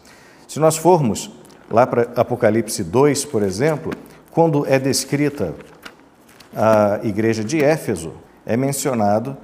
Se 0.48 0.60
nós 0.60 0.78
formos 0.78 1.32
lá 1.70 1.88
para 1.88 2.12
Apocalipse 2.16 2.84
2, 2.84 3.26
por 3.26 3.42
exemplo, 3.42 3.92
quando 4.32 4.66
é 4.68 4.78
descrita 4.80 5.54
a 6.56 7.00
igreja 7.04 7.44
de 7.44 7.64
Éfeso, 7.64 8.14
é 8.46 8.56
mencionado 8.56 9.36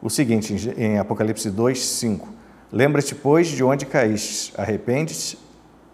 o 0.00 0.08
seguinte 0.08 0.54
em 0.76 0.98
Apocalipse 0.98 1.50
2, 1.50 1.84
5. 1.84 2.28
Lembra-te, 2.70 3.14
pois, 3.14 3.48
de 3.48 3.64
onde 3.64 3.86
caíste, 3.86 4.52
arrepende-te 4.56 5.38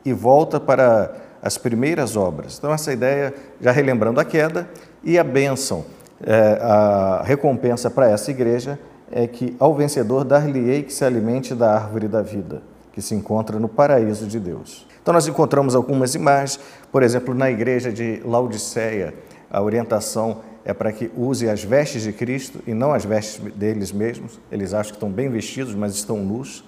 e 0.05 0.13
volta 0.13 0.59
para 0.59 1.15
as 1.43 1.57
primeiras 1.59 2.17
obras. 2.17 2.59
Então, 2.59 2.73
essa 2.73 2.93
ideia, 2.93 3.35
já 3.61 3.71
relembrando 3.73 4.21
a 4.21 4.25
queda, 4.25 4.69
e 5.03 5.19
a 5.19 5.25
bênção, 5.25 5.85
é, 6.23 6.59
a 6.61 7.23
recompensa 7.25 7.91
para 7.91 8.11
essa 8.11 8.31
igreja 8.31 8.79
é 9.11 9.27
que 9.27 9.57
ao 9.59 9.75
vencedor 9.75 10.25
dar-lhe-ei 10.25 10.83
que 10.83 10.93
se 10.93 11.05
alimente 11.05 11.55
da 11.55 11.75
árvore 11.75 12.07
da 12.07 12.23
vida, 12.23 12.63
que 12.93 13.01
se 13.01 13.15
encontra 13.15 13.59
no 13.59 13.69
paraíso 13.69 14.27
de 14.27 14.39
Deus. 14.39 14.87
Então, 15.03 15.15
nós 15.15 15.27
encontramos 15.27 15.75
algumas 15.75 16.15
imagens, 16.15 16.61
por 16.93 17.03
exemplo, 17.03 17.35
na 17.35 17.51
igreja 17.51 17.91
de 17.91 18.21
Laodiceia, 18.25 19.15
a 19.51 19.61
orientação 19.61 20.39
é 20.65 20.73
para 20.73 20.93
que 20.93 21.11
use 21.17 21.49
as 21.49 21.65
vestes 21.65 22.03
de 22.03 22.13
Cristo 22.13 22.61
e 22.67 22.75
não 22.75 22.93
as 22.93 23.05
vestes 23.05 23.41
deles 23.55 23.91
mesmos. 23.91 24.39
Eles 24.53 24.75
acham 24.75 24.93
que 24.93 24.97
estão 24.97 25.11
bem 25.11 25.29
vestidos, 25.29 25.75
mas 25.75 25.95
estão 25.95 26.19
nus. 26.19 26.63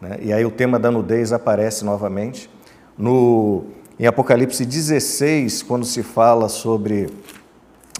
Né? 0.00 0.18
E 0.20 0.32
aí 0.32 0.44
o 0.44 0.50
tema 0.50 0.78
da 0.78 0.90
nudez 0.90 1.32
aparece 1.32 1.84
novamente. 1.84 2.50
No 2.96 3.64
em 3.98 4.06
Apocalipse 4.06 4.64
16, 4.64 5.62
quando 5.62 5.84
se 5.84 6.02
fala 6.02 6.48
sobre 6.48 7.08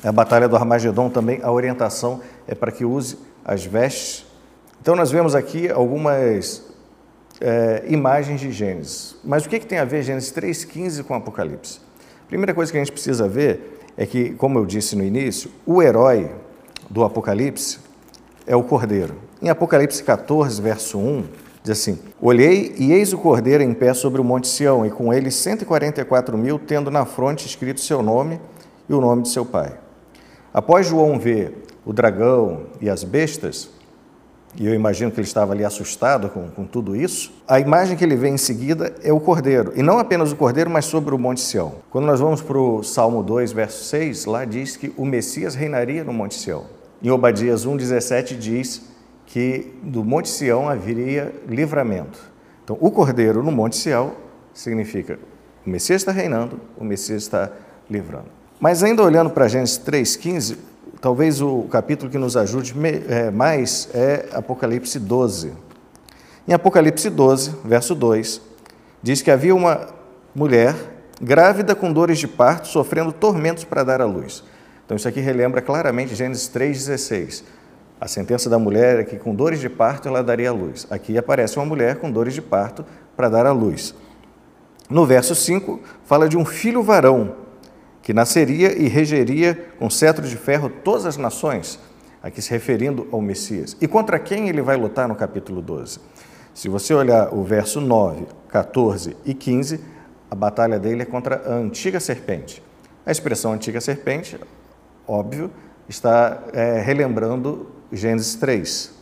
a 0.03 0.11
batalha 0.11 0.49
do 0.49 0.57
Armagedon, 0.57 1.11
também 1.11 1.41
a 1.43 1.53
orientação 1.53 2.21
é 2.47 2.55
para 2.55 2.73
que 2.73 2.85
use 2.85 3.19
as 3.45 3.65
vestes. 3.65 4.27
Então, 4.81 4.97
nós 4.97 5.11
vemos 5.11 5.35
aqui 5.35 5.71
algumas 5.71 6.63
é, 7.41 7.85
imagens 7.89 8.41
de 8.41 8.51
Gênesis. 8.51 9.17
Mas 9.23 9.45
o 9.45 9.49
que, 9.49 9.61
que 9.61 9.67
tem 9.67 9.79
a 9.79 9.85
ver 9.85 10.03
Gênesis 10.03 10.33
3,15 10.33 11.05
com 11.05 11.15
Apocalipse? 11.15 11.81
Primeira 12.27 12.55
coisa 12.55 12.73
que 12.73 12.79
a 12.79 12.81
gente 12.81 12.93
precisa 12.93 13.29
ver 13.29 13.81
é 13.97 14.07
que, 14.07 14.31
como 14.31 14.59
eu 14.59 14.67
disse 14.67 14.97
no 14.97 15.05
início, 15.05 15.51
o 15.67 15.83
herói 15.83 16.31
do 16.89 17.05
Apocalipse 17.05 17.79
é 18.47 18.57
o 18.57 18.63
Cordeiro. 18.63 19.15
Em 19.41 19.51
Apocalipse 19.51 20.03
14, 20.03 20.61
verso 20.61 20.99
1, 20.99 21.25
Diz 21.62 21.78
assim: 21.78 21.99
Olhei 22.21 22.75
e 22.76 22.92
eis 22.92 23.12
o 23.12 23.19
cordeiro 23.19 23.62
em 23.62 23.73
pé 23.73 23.95
sobre 23.95 24.21
o 24.21 24.25
monte 24.25 24.49
Sião, 24.49 24.85
e 24.85 24.90
com 24.90 25.12
ele 25.12 25.31
144 25.31 26.37
mil, 26.37 26.59
tendo 26.59 26.90
na 26.90 27.04
fronte 27.04 27.47
escrito 27.47 27.81
seu 27.81 28.02
nome 28.02 28.40
e 28.88 28.92
o 28.92 29.00
nome 29.00 29.23
de 29.23 29.28
seu 29.28 29.45
pai. 29.45 29.78
Após 30.52 30.87
João 30.87 31.19
ver 31.19 31.64
o 31.85 31.92
dragão 31.92 32.64
e 32.81 32.90
as 32.90 33.04
bestas, 33.04 33.71
e 34.59 34.66
eu 34.66 34.75
imagino 34.75 35.11
que 35.11 35.19
ele 35.19 35.26
estava 35.26 35.52
ali 35.52 35.64
assustado 35.64 36.28
com, 36.28 36.50
com 36.50 36.66
tudo 36.66 36.95
isso, 36.95 37.33
a 37.49 37.59
imagem 37.59 37.97
que 37.97 38.04
ele 38.04 38.16
vê 38.16 38.28
em 38.28 38.37
seguida 38.37 38.95
é 39.02 39.12
o 39.12 39.21
cordeiro, 39.21 39.73
e 39.76 39.83
não 39.83 39.99
apenas 39.99 40.33
o 40.33 40.37
cordeiro, 40.37 40.69
mas 40.69 40.85
sobre 40.85 41.14
o 41.14 41.19
monte 41.19 41.40
Sião. 41.40 41.76
Quando 41.90 42.07
nós 42.07 42.21
vamos 42.21 42.42
para 42.42 42.59
o 42.59 42.83
Salmo 42.83 43.23
2, 43.23 43.52
verso 43.52 43.85
6, 43.85 44.26
lá 44.26 44.45
diz 44.45 44.76
que 44.76 44.92
o 44.97 45.07
Messias 45.07 45.54
reinaria 45.54 46.04
no 46.04 46.12
monte 46.12 46.35
Sião. 46.35 46.64
Em 47.02 47.11
Obadias 47.11 47.66
1,17 47.66 48.37
diz 48.37 48.92
que 49.33 49.73
do 49.83 50.05
Monte 50.05 50.29
Sião 50.29 50.69
haveria 50.69 51.35
livramento. 51.49 52.19
Então, 52.62 52.77
o 52.79 52.91
cordeiro 52.91 53.43
no 53.43 53.51
Monte 53.51 53.77
Sião 53.77 54.12
significa 54.53 55.19
o 55.65 55.71
Messias 55.71 56.03
está 56.03 56.12
reinando, 56.12 56.61
o 56.77 56.85
Messias 56.85 57.23
está 57.23 57.51
livrando. 57.89 58.27
Mas 58.61 58.83
ainda 58.83 59.03
olhando 59.03 59.31
para 59.31 59.49
Gênesis 59.49 59.79
3,15, 59.79 60.59
talvez 61.01 61.41
o 61.41 61.62
capítulo 61.62 62.11
que 62.11 62.19
nos 62.19 62.37
ajude 62.37 62.75
é, 63.09 63.31
mais 63.31 63.89
é 63.95 64.29
Apocalipse 64.33 64.99
12. 64.99 65.53
Em 66.47 66.53
Apocalipse 66.53 67.09
12, 67.09 67.55
verso 67.65 67.95
2, 67.95 68.39
diz 69.03 69.23
que 69.23 69.31
havia 69.31 69.55
uma 69.55 69.89
mulher 70.35 70.75
grávida 71.23 71.75
com 71.75 71.91
dores 71.91 72.19
de 72.19 72.29
parto, 72.29 72.69
sofrendo 72.69 73.12
tormentos 73.12 73.65
para 73.65 73.83
dar 73.83 74.03
à 74.03 74.05
luz. 74.05 74.45
Então, 74.85 74.95
isso 74.95 75.09
aqui 75.09 75.21
relembra 75.21 75.62
claramente 75.62 76.15
Gênesis 76.15 76.51
3,16. 76.51 77.45
A 78.02 78.09
sentença 78.09 78.50
da 78.50 78.59
mulher 78.59 78.99
é 78.99 79.04
que 79.04 79.16
com 79.16 79.32
dores 79.32 79.61
de 79.61 79.68
parto 79.68 80.09
ela 80.09 80.25
daria 80.25 80.50
a 80.50 80.52
luz. 80.52 80.88
Aqui 80.90 81.16
aparece 81.16 81.56
uma 81.56 81.64
mulher 81.64 82.00
com 82.00 82.11
dores 82.11 82.35
de 82.35 82.42
parto 82.42 82.85
para 83.16 83.28
dar 83.28 83.47
a 83.47 83.52
luz. 83.52 83.94
No 84.90 85.06
verso 85.06 85.37
5, 85.37 85.78
fala 86.02 86.28
de 86.28 86.37
um 86.37 86.44
filho 86.44 86.82
varão 86.82 87.37
que 88.02 88.12
nasceria 88.12 88.76
e 88.76 88.88
regeria 88.88 89.68
com 89.78 89.88
cetro 89.88 90.26
de 90.26 90.37
ferro 90.37 90.68
todas 90.68 91.06
as 91.06 91.16
nações, 91.16 91.78
aqui 92.21 92.42
se 92.42 92.50
referindo 92.50 93.06
ao 93.12 93.21
Messias. 93.21 93.76
E 93.80 93.87
contra 93.87 94.18
quem 94.18 94.49
ele 94.49 94.62
vai 94.62 94.76
lutar 94.76 95.06
no 95.06 95.14
capítulo 95.14 95.62
12? 95.62 96.00
Se 96.52 96.68
você 96.68 96.92
olhar 96.92 97.32
o 97.32 97.44
verso 97.44 97.80
9, 97.80 98.26
14 98.49 99.16
e 99.25 99.32
15, 99.32 99.78
a 100.28 100.35
batalha 100.35 100.76
dele 100.76 101.02
é 101.02 101.06
contra 101.06 101.40
a 101.47 101.54
antiga 101.54 102.00
serpente. 102.00 102.61
A 103.06 103.12
expressão 103.12 103.52
antiga 103.52 103.80
serpente, 103.80 104.40
óbvio, 105.06 105.52
está 105.88 106.42
é, 106.52 106.80
relembrando 106.80 107.80
Gênesis 107.93 108.35
3. 108.37 108.93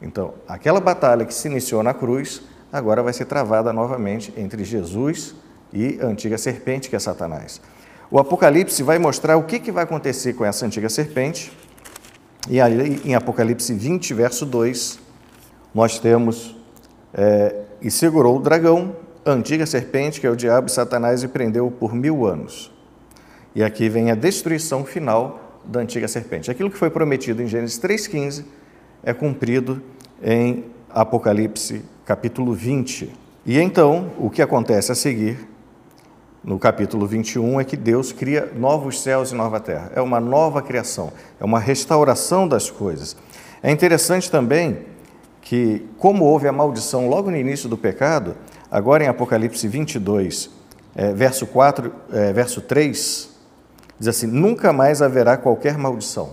Então, 0.00 0.34
aquela 0.48 0.80
batalha 0.80 1.24
que 1.24 1.34
se 1.34 1.48
iniciou 1.48 1.82
na 1.82 1.94
cruz, 1.94 2.42
agora 2.72 3.02
vai 3.02 3.12
ser 3.12 3.26
travada 3.26 3.72
novamente 3.72 4.32
entre 4.36 4.64
Jesus 4.64 5.34
e 5.72 5.98
a 6.00 6.06
antiga 6.06 6.38
serpente, 6.38 6.88
que 6.88 6.96
é 6.96 6.98
Satanás. 6.98 7.60
O 8.10 8.18
Apocalipse 8.18 8.82
vai 8.82 8.98
mostrar 8.98 9.36
o 9.36 9.44
que, 9.44 9.70
vai 9.70 9.84
acontecer 9.84 10.34
com 10.34 10.44
essa 10.44 10.64
antiga 10.66 10.88
serpente. 10.88 11.52
E 12.48 12.60
aí, 12.60 13.00
em 13.04 13.14
Apocalipse 13.14 13.72
20, 13.72 14.14
verso 14.14 14.46
2, 14.46 14.98
nós 15.74 15.98
temos: 15.98 16.56
é, 17.12 17.62
E 17.80 17.90
segurou 17.90 18.36
o 18.36 18.40
dragão, 18.40 18.94
a 19.24 19.30
antiga 19.30 19.66
serpente, 19.66 20.20
que 20.20 20.26
é 20.26 20.30
o 20.30 20.36
diabo 20.36 20.68
e 20.68 20.70
Satanás, 20.70 21.22
e 21.22 21.28
prendeu 21.28 21.70
por 21.70 21.94
mil 21.94 22.26
anos. 22.26 22.70
E 23.54 23.62
aqui 23.62 23.88
vem 23.88 24.10
a 24.10 24.14
destruição 24.14 24.84
final 24.84 25.43
da 25.66 25.80
antiga 25.80 26.08
serpente. 26.08 26.50
Aquilo 26.50 26.70
que 26.70 26.76
foi 26.76 26.90
prometido 26.90 27.42
em 27.42 27.46
Gênesis 27.46 27.78
3,15 27.78 28.44
é 29.02 29.12
cumprido 29.12 29.82
em 30.22 30.64
Apocalipse 30.90 31.82
capítulo 32.04 32.52
20. 32.52 33.10
E 33.46 33.58
então, 33.58 34.12
o 34.18 34.30
que 34.30 34.42
acontece 34.42 34.92
a 34.92 34.94
seguir, 34.94 35.48
no 36.42 36.58
capítulo 36.58 37.06
21, 37.06 37.60
é 37.60 37.64
que 37.64 37.76
Deus 37.76 38.12
cria 38.12 38.52
novos 38.54 39.02
céus 39.02 39.32
e 39.32 39.34
nova 39.34 39.58
terra. 39.60 39.90
É 39.94 40.00
uma 40.00 40.20
nova 40.20 40.60
criação, 40.62 41.12
é 41.40 41.44
uma 41.44 41.58
restauração 41.58 42.46
das 42.46 42.70
coisas. 42.70 43.16
É 43.62 43.70
interessante 43.70 44.30
também 44.30 44.80
que, 45.40 45.86
como 45.98 46.24
houve 46.24 46.48
a 46.48 46.52
maldição 46.52 47.08
logo 47.08 47.30
no 47.30 47.36
início 47.36 47.68
do 47.68 47.76
pecado, 47.76 48.36
agora 48.70 49.04
em 49.04 49.08
Apocalipse 49.08 49.66
22, 49.66 50.50
é, 50.94 51.12
verso 51.12 51.46
4, 51.46 51.92
é, 52.12 52.32
verso 52.32 52.60
3, 52.60 53.33
diz 53.98 54.08
assim: 54.08 54.26
Nunca 54.26 54.72
mais 54.72 55.02
haverá 55.02 55.36
qualquer 55.36 55.78
maldição. 55.78 56.30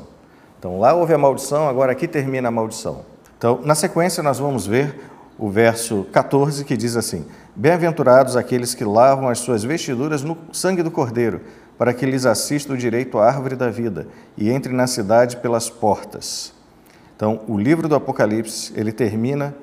Então 0.60 0.80
lá 0.80 0.94
houve 0.94 1.14
a 1.14 1.18
maldição, 1.18 1.68
agora 1.68 1.92
aqui 1.92 2.08
termina 2.08 2.48
a 2.48 2.52
maldição. 2.52 3.04
Então, 3.38 3.60
na 3.64 3.74
sequência, 3.74 4.22
nós 4.22 4.38
vamos 4.38 4.68
ver 4.68 4.96
o 5.40 5.50
verso 5.50 6.06
14 6.12 6.64
que 6.64 6.78
diz 6.78 6.96
assim: 6.96 7.26
Bem-aventurados 7.56 8.36
aqueles 8.36 8.76
que 8.76 8.84
lavam 8.84 9.28
as 9.28 9.40
suas 9.40 9.64
vestiduras 9.64 10.22
no 10.22 10.38
sangue 10.54 10.84
do 10.84 10.92
Cordeiro, 10.92 11.42
para 11.78 11.94
que 11.94 12.06
lhes 12.06 12.28
assista 12.28 12.74
o 12.74 12.78
direito 12.78 13.18
à 13.18 13.26
árvore 13.26 13.56
da 13.56 13.70
vida 13.72 14.08
e 14.38 14.52
entre 14.52 14.72
na 14.72 14.86
cidade 14.86 15.38
pelas 15.38 15.68
portas. 15.68 16.54
Então, 17.16 17.42
o 17.48 17.58
livro 17.58 17.88
do 17.88 17.96
Apocalipse, 17.96 18.72
ele 18.76 18.92
termina, 18.92 19.56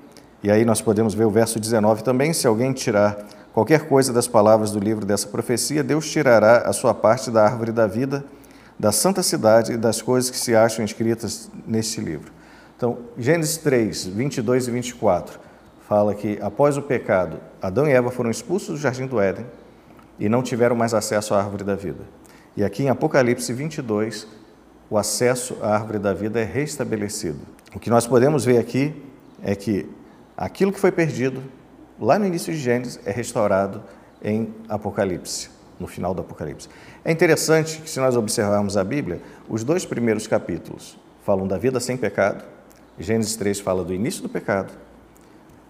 e 0.42 0.50
aí 0.50 0.64
nós 0.64 0.80
podemos 0.80 1.14
ver 1.14 1.26
o 1.26 1.30
verso 1.30 1.60
19 1.60 2.02
também: 2.02 2.32
se 2.32 2.48
alguém 2.48 2.72
tirar 2.72 3.16
qualquer 3.58 3.88
coisa 3.88 4.12
das 4.12 4.28
palavras 4.28 4.70
do 4.70 4.78
livro 4.78 5.04
dessa 5.04 5.26
profecia, 5.26 5.82
Deus 5.82 6.08
tirará 6.08 6.58
a 6.58 6.72
sua 6.72 6.94
parte 6.94 7.28
da 7.28 7.42
árvore 7.44 7.72
da 7.72 7.88
vida, 7.88 8.24
da 8.78 8.92
santa 8.92 9.20
cidade 9.20 9.72
e 9.72 9.76
das 9.76 10.00
coisas 10.00 10.30
que 10.30 10.36
se 10.36 10.54
acham 10.54 10.84
escritas 10.84 11.50
neste 11.66 12.00
livro. 12.00 12.30
Então, 12.76 12.98
Gênesis 13.18 13.56
3, 13.56 14.06
22 14.06 14.68
e 14.68 14.70
24 14.70 15.40
fala 15.88 16.14
que 16.14 16.38
após 16.40 16.76
o 16.76 16.82
pecado, 16.82 17.40
Adão 17.60 17.88
e 17.88 17.90
Eva 17.90 18.12
foram 18.12 18.30
expulsos 18.30 18.68
do 18.68 18.76
jardim 18.76 19.08
do 19.08 19.20
Éden 19.20 19.44
e 20.20 20.28
não 20.28 20.40
tiveram 20.40 20.76
mais 20.76 20.94
acesso 20.94 21.34
à 21.34 21.38
árvore 21.38 21.64
da 21.64 21.74
vida. 21.74 22.04
E 22.56 22.62
aqui 22.62 22.84
em 22.84 22.90
Apocalipse 22.90 23.52
22, 23.52 24.28
o 24.88 24.96
acesso 24.96 25.56
à 25.60 25.74
árvore 25.74 25.98
da 25.98 26.14
vida 26.14 26.38
é 26.38 26.44
restabelecido. 26.44 27.40
O 27.74 27.80
que 27.80 27.90
nós 27.90 28.06
podemos 28.06 28.44
ver 28.44 28.58
aqui 28.58 28.94
é 29.42 29.56
que 29.56 29.90
aquilo 30.36 30.72
que 30.72 30.78
foi 30.78 30.92
perdido 30.92 31.42
lá 32.00 32.18
no 32.18 32.26
início 32.26 32.52
de 32.52 32.58
Gênesis 32.58 33.00
é 33.04 33.10
restaurado 33.10 33.82
em 34.22 34.54
Apocalipse, 34.68 35.50
no 35.78 35.86
final 35.86 36.14
do 36.14 36.20
Apocalipse. 36.20 36.68
É 37.04 37.12
interessante 37.12 37.80
que, 37.80 37.90
se 37.90 38.00
nós 38.00 38.16
observarmos 38.16 38.76
a 38.76 38.84
Bíblia, 38.84 39.20
os 39.48 39.64
dois 39.64 39.84
primeiros 39.84 40.26
capítulos 40.26 40.98
falam 41.24 41.46
da 41.46 41.58
vida 41.58 41.80
sem 41.80 41.96
pecado 41.96 42.44
Gênesis 43.00 43.36
3 43.36 43.60
fala 43.60 43.84
do 43.84 43.94
início 43.94 44.22
do 44.22 44.28
pecado. 44.28 44.72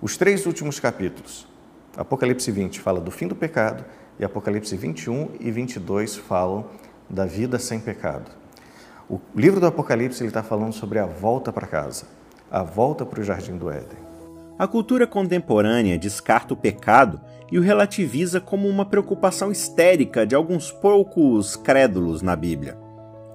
Os 0.01 0.17
três 0.17 0.47
últimos 0.47 0.81
capítulos, 0.81 1.47
Apocalipse 1.95 2.51
20 2.51 2.81
fala 2.81 3.01
do 3.01 3.11
fim 3.11 3.29
do 3.29 3.37
pecado 3.37 3.85
e 4.19 4.25
Apocalipse 4.25 4.75
21 4.75 5.33
e 5.39 5.51
22 5.51 6.17
falam 6.17 6.65
da 7.09 7.27
vida 7.27 7.59
sem 7.59 7.81
pecado. 7.81 8.31
O 9.11 9.21
livro 9.35 9.61
do 9.61 9.67
Apocalipse 9.67 10.25
está 10.25 10.43
falando 10.43 10.73
sobre 10.73 10.99
a 10.99 11.05
volta 11.05 11.53
para 11.53 11.67
casa, 11.67 12.07
a 12.51 12.63
volta 12.63 13.05
para 13.05 13.21
o 13.21 13.23
jardim 13.23 13.59
do 13.59 13.71
Éden. 13.71 14.08
A 14.59 14.67
cultura 14.67 15.07
contemporânea 15.07 15.97
descarta 15.97 16.53
o 16.53 16.57
pecado 16.57 17.21
e 17.51 17.61
o 17.61 17.63
relativiza 17.63 18.41
como 18.41 18.67
uma 18.67 18.85
preocupação 18.85 19.53
histérica 19.53 20.27
de 20.27 20.35
alguns 20.35 20.73
poucos 20.73 21.55
crédulos 21.55 22.23
na 22.23 22.35
Bíblia. 22.35 22.77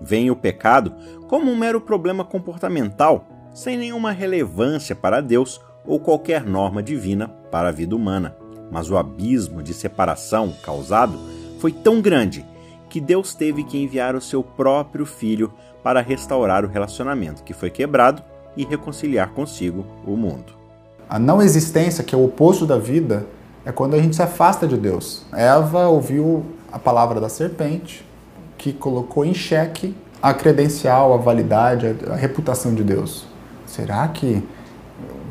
Vem 0.01 0.30
o 0.30 0.36
pecado 0.36 0.94
como 1.30 1.50
um 1.50 1.56
mero 1.56 1.80
problema 1.80 2.25
comportamental 2.25 3.25
sem 3.53 3.77
nenhuma 3.77 4.12
relevância 4.12 4.94
para 4.94 5.22
Deus 5.22 5.62
ou 5.86 5.98
qualquer 5.98 6.44
norma 6.44 6.84
divina 6.84 7.30
para 7.50 7.70
a 7.70 7.72
vida 7.72 7.96
humana. 7.96 8.36
Mas 8.70 8.92
o 8.92 8.98
abismo 8.98 9.63
de 9.63 9.74
separação 9.74 10.53
causado 10.62 11.18
foi 11.60 11.72
tão 11.72 12.01
grande 12.01 12.46
que 12.90 13.00
Deus 13.00 13.33
teve 13.33 13.64
que 13.64 13.77
enviar 13.77 14.14
o 14.14 14.22
seu 14.22 14.44
próprio 14.44 15.05
filho 15.05 15.53
para 15.81 16.01
restaurar 16.01 16.66
o 16.66 16.68
relacionamento 16.68 17.44
que 17.44 17.53
foi 17.53 17.70
quebrado 17.70 18.22
e 18.57 18.66
reconciliar 18.66 19.31
consigo 19.31 19.86
o 20.05 20.18
mundo. 20.18 20.62
A 21.13 21.19
não 21.19 21.43
existência, 21.43 22.03
que 22.03 22.15
é 22.15 22.17
o 22.17 22.25
oposto 22.25 22.65
da 22.65 22.79
vida, 22.79 23.27
é 23.63 23.71
quando 23.71 23.93
a 23.93 24.01
gente 24.01 24.15
se 24.15 24.23
afasta 24.23 24.67
de 24.67 24.75
Deus. 24.75 25.23
Eva 25.31 25.87
ouviu 25.87 26.43
a 26.71 26.79
palavra 26.79 27.21
da 27.21 27.29
serpente, 27.29 28.03
que 28.57 28.73
colocou 28.73 29.23
em 29.23 29.31
xeque 29.31 29.95
a 30.19 30.33
credencial, 30.33 31.13
a 31.13 31.17
validade, 31.17 31.95
a 32.09 32.15
reputação 32.15 32.73
de 32.73 32.83
Deus. 32.83 33.27
Será 33.67 34.07
que 34.07 34.43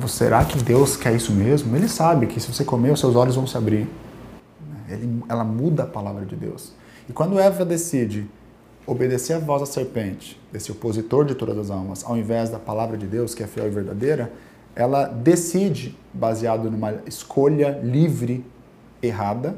será 0.06 0.44
que 0.44 0.56
Deus 0.62 0.96
quer 0.96 1.16
isso 1.16 1.32
mesmo? 1.32 1.74
Ele 1.74 1.88
sabe 1.88 2.28
que 2.28 2.38
se 2.38 2.46
você 2.46 2.62
comer, 2.64 2.92
os 2.92 3.00
seus 3.00 3.16
olhos 3.16 3.34
vão 3.34 3.48
se 3.48 3.56
abrir. 3.56 3.88
Ele, 4.88 5.20
ela 5.28 5.42
muda 5.42 5.82
a 5.82 5.86
palavra 5.86 6.24
de 6.24 6.36
Deus. 6.36 6.72
E 7.08 7.12
quando 7.12 7.40
Eva 7.40 7.64
decide 7.64 8.30
obedecer 8.86 9.32
a 9.32 9.40
voz 9.40 9.62
da 9.62 9.66
serpente, 9.66 10.40
desse 10.52 10.70
opositor 10.70 11.24
de 11.24 11.34
todas 11.34 11.58
as 11.58 11.70
almas, 11.72 12.04
ao 12.04 12.16
invés 12.16 12.50
da 12.50 12.58
palavra 12.60 12.96
de 12.96 13.06
Deus, 13.06 13.34
que 13.34 13.42
é 13.42 13.48
fiel 13.48 13.66
e 13.66 13.70
verdadeira, 13.70 14.30
ela 14.74 15.06
decide, 15.06 15.96
baseado 16.12 16.70
numa 16.70 16.94
escolha 17.06 17.80
livre, 17.82 18.44
errada, 19.02 19.56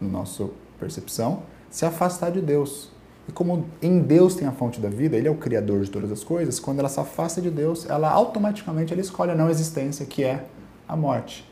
na 0.00 0.08
nossa 0.08 0.48
percepção, 0.78 1.42
se 1.70 1.84
afastar 1.84 2.30
de 2.30 2.40
Deus. 2.40 2.90
E 3.28 3.32
como 3.32 3.66
em 3.82 4.00
Deus 4.00 4.34
tem 4.34 4.48
a 4.48 4.52
fonte 4.52 4.80
da 4.80 4.88
vida, 4.88 5.16
Ele 5.16 5.28
é 5.28 5.30
o 5.30 5.36
criador 5.36 5.82
de 5.82 5.90
todas 5.90 6.10
as 6.10 6.24
coisas, 6.24 6.58
quando 6.58 6.78
ela 6.78 6.88
se 6.88 6.98
afasta 6.98 7.40
de 7.40 7.50
Deus, 7.50 7.88
ela 7.88 8.10
automaticamente 8.10 8.92
ela 8.92 9.02
escolhe 9.02 9.30
a 9.30 9.34
não 9.34 9.50
existência, 9.50 10.06
que 10.06 10.24
é 10.24 10.44
a 10.88 10.96
morte. 10.96 11.48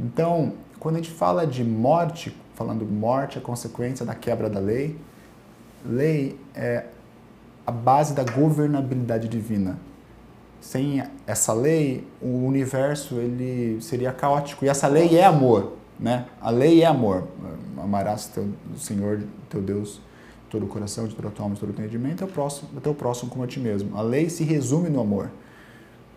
Então, 0.00 0.54
quando 0.80 0.96
a 0.96 0.98
gente 0.98 1.10
fala 1.10 1.46
de 1.46 1.62
morte, 1.62 2.34
falando 2.54 2.84
morte 2.86 3.36
é 3.36 3.40
consequência 3.40 4.06
da 4.06 4.14
quebra 4.14 4.48
da 4.48 4.58
lei, 4.58 4.96
lei 5.84 6.38
é 6.54 6.86
a 7.66 7.70
base 7.70 8.14
da 8.14 8.24
governabilidade 8.24 9.28
divina. 9.28 9.78
Sem 10.60 11.02
essa 11.26 11.52
lei, 11.52 12.06
o 12.20 12.46
universo 12.46 13.16
ele 13.16 13.80
seria 13.80 14.12
caótico. 14.12 14.64
E 14.64 14.68
essa 14.68 14.88
lei 14.88 15.16
é 15.16 15.24
amor, 15.24 15.74
né? 15.98 16.26
A 16.40 16.50
lei 16.50 16.82
é 16.82 16.86
amor. 16.86 17.28
Amarás 17.76 18.26
teu, 18.26 18.48
o 18.74 18.78
Senhor, 18.78 19.20
teu 19.48 19.62
Deus, 19.62 20.00
todo 20.50 20.64
o 20.64 20.68
coração, 20.68 21.06
de 21.06 21.14
toda 21.14 21.28
a 21.28 21.30
tua 21.30 21.44
alma, 21.44 21.54
de 21.54 21.60
todo 21.60 21.70
o 21.70 21.72
entendimento, 21.72 22.24
o 22.24 22.28
próximo, 22.28 22.68
é 22.76 22.80
teu 22.80 22.94
próximo 22.94 23.30
como 23.30 23.44
a 23.44 23.46
ti 23.46 23.60
mesmo. 23.60 23.96
A 23.96 24.02
lei 24.02 24.28
se 24.28 24.42
resume 24.44 24.88
no 24.88 25.00
amor. 25.00 25.30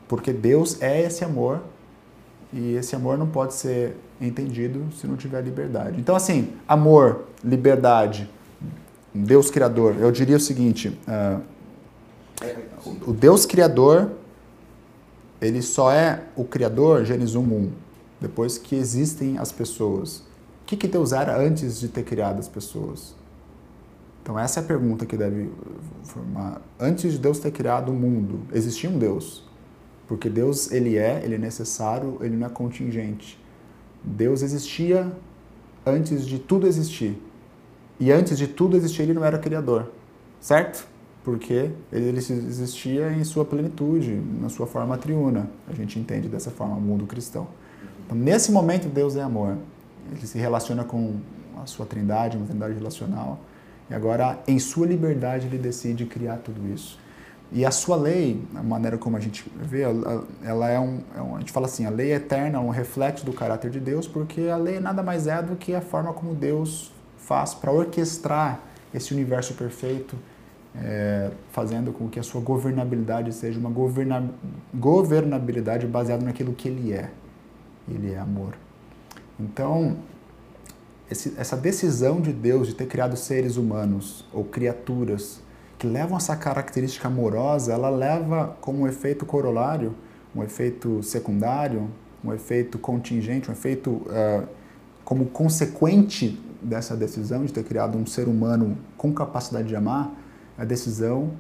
Porque 0.08 0.34
Deus 0.34 0.82
é 0.82 1.02
esse 1.02 1.24
amor 1.24 1.62
e 2.52 2.76
esse 2.76 2.96
amor 2.96 3.18
não 3.18 3.28
pode 3.28 3.54
ser 3.54 3.96
entendido 4.20 4.92
se 5.00 5.08
não 5.08 5.16
tiver 5.16 5.42
liberdade. 5.42 6.00
Então, 6.00 6.16
assim, 6.16 6.54
amor, 6.68 7.26
liberdade, 7.44 8.30
Deus 9.14 9.50
Criador, 9.50 9.96
eu 10.00 10.12
diria 10.12 10.38
o 10.38 10.40
seguinte: 10.40 10.98
uh, 11.08 11.42
o 13.08 13.14
Deus 13.14 13.46
Criador, 13.46 14.12
ele 15.42 15.62
só 15.62 15.92
é 15.92 16.24
o 16.36 16.46
Criador, 16.46 17.04
Gênesis 17.04 17.36
1, 17.36 17.42
1, 17.42 17.72
depois 18.22 18.58
que 18.58 18.76
existem 18.76 19.40
as 19.40 19.52
pessoas. 19.52 20.20
O 20.20 20.66
que, 20.68 20.78
que 20.78 20.88
Deus 20.88 21.12
era 21.12 21.38
antes 21.38 21.80
de 21.80 21.88
ter 21.88 22.04
criado 22.04 22.40
as 22.40 22.48
pessoas? 22.48 23.16
Então 24.22 24.38
essa 24.38 24.60
é 24.60 24.64
a 24.64 24.66
pergunta 24.66 25.06
que 25.06 25.18
deve 25.18 25.50
formar. 26.04 26.62
Antes 26.80 27.14
de 27.14 27.18
Deus 27.18 27.40
ter 27.40 27.52
criado 27.52 27.90
o 27.90 27.94
mundo, 27.94 28.42
existia 28.54 28.90
um 28.90 29.00
Deus? 29.00 29.44
Porque 30.08 30.30
Deus, 30.30 30.72
ele 30.72 30.98
é, 30.98 31.22
ele 31.24 31.36
é 31.36 31.38
necessário, 31.38 32.18
ele 32.22 32.36
não 32.36 32.46
é 32.46 32.50
contingente. 32.50 33.40
Deus 34.04 34.42
existia 34.44 35.12
antes 35.86 36.28
de 36.28 36.38
tudo 36.38 36.68
existir. 36.68 37.20
E 38.00 38.12
antes 38.12 38.38
de 38.38 38.48
tudo 38.48 38.78
existir, 38.78 39.04
ele 39.04 39.14
não 39.14 39.26
era 39.26 39.40
criador. 39.40 39.92
Certo? 40.40 40.88
Porque 41.24 41.70
ele 41.92 42.18
existia 42.18 43.12
em 43.14 43.24
sua 43.24 43.46
plenitude, 43.46 44.20
na 44.42 44.50
sua 44.50 44.66
forma 44.66 44.98
triuna. 44.98 45.50
A 45.68 45.74
gente 45.74 46.00
entende 46.00 46.28
dessa 46.28 46.50
forma 46.50 46.76
o 46.76 46.82
mundo 46.82 47.06
cristão. 47.06 47.48
Então, 48.06 48.18
nesse 48.18 48.52
momento, 48.52 48.88
Deus 48.88 49.16
é 49.16 49.22
amor. 49.22 49.58
Ele 50.12 50.26
se 50.26 50.38
relaciona 50.40 50.84
com 50.84 51.18
a 51.62 51.66
sua 51.68 51.86
trindade, 51.86 52.38
uma 52.38 52.48
trindade 52.48 52.74
relacional 52.74 53.40
e 53.92 53.94
agora, 53.94 54.40
em 54.48 54.58
sua 54.58 54.88
liberdade, 54.88 55.48
ele 55.48 55.58
decide 55.58 56.06
criar 56.06 56.38
tudo 56.38 56.66
isso. 56.74 56.98
E 57.52 57.66
a 57.66 57.72
sua 57.72 57.98
lei, 57.98 58.42
a 58.56 58.64
maneira 58.64 58.98
como 58.98 59.18
a 59.18 59.20
gente 59.20 59.52
vê, 59.54 59.82
ela 59.82 60.70
é 60.70 60.80
um, 60.80 61.02
é 61.14 61.22
um, 61.22 61.36
A 61.36 61.40
gente 61.40 61.52
fala 61.52 61.66
assim, 61.66 61.86
a 61.86 61.90
lei 61.90 62.14
é 62.14 62.16
eterna 62.16 62.58
é 62.58 62.62
um 62.62 62.70
reflexo 62.70 63.26
do 63.26 63.34
caráter 63.34 63.70
de 63.70 63.82
Deus, 63.82 64.08
porque 64.08 64.44
a 64.44 64.56
lei 64.56 64.80
nada 64.80 65.04
mais 65.04 65.28
é 65.28 65.42
do 65.42 65.58
que 65.58 65.76
a 65.76 65.82
forma 65.82 66.14
como 66.14 66.34
Deus 66.34 66.94
faz 67.18 67.54
para 67.54 67.70
orquestrar 67.70 68.62
esse 68.94 69.14
universo 69.14 69.56
perfeito, 69.56 70.16
é, 70.76 71.32
fazendo 71.52 71.92
com 71.92 72.08
que 72.08 72.20
a 72.20 72.24
sua 72.24 72.42
governabilidade 72.42 73.34
seja 73.34 73.60
uma 73.60 73.70
governa, 73.70 74.32
governabilidade 74.74 75.86
baseada 75.86 76.24
naquilo 76.24 76.54
que 76.54 76.68
ele 76.68 76.94
é. 76.94 77.10
Ele 77.90 78.14
é 78.14 78.18
amor. 78.18 78.54
Então, 79.40 79.98
esse, 81.10 81.34
essa 81.38 81.58
decisão 81.58 82.22
de 82.22 82.32
Deus 82.32 82.68
de 82.68 82.76
ter 82.76 82.88
criado 82.88 83.18
seres 83.18 83.58
humanos 83.58 84.26
ou 84.32 84.46
criaturas 84.46 85.42
que 85.78 85.88
levam 85.88 86.16
essa 86.16 86.36
característica 86.36 87.08
amorosa, 87.08 87.74
ela 87.74 87.90
leva 87.90 88.56
como 88.62 88.88
efeito 88.88 89.26
corolário, 89.26 89.96
um 90.34 90.44
efeito 90.44 91.02
secundário, 91.02 91.90
um 92.24 92.32
efeito 92.32 92.78
contingente, 92.78 93.50
um 93.50 93.54
efeito 93.54 93.90
uh, 93.90 94.48
como 95.04 95.26
consequente 95.26 96.40
dessa 96.62 96.96
decisão 96.96 97.44
de 97.44 97.52
ter 97.52 97.64
criado 97.64 97.98
um 97.98 98.06
ser 98.06 98.28
humano 98.28 98.78
com 98.96 99.12
capacidade 99.12 99.68
de 99.68 99.76
amar, 99.76 100.12
a 100.58 100.66
decisão 100.66 101.32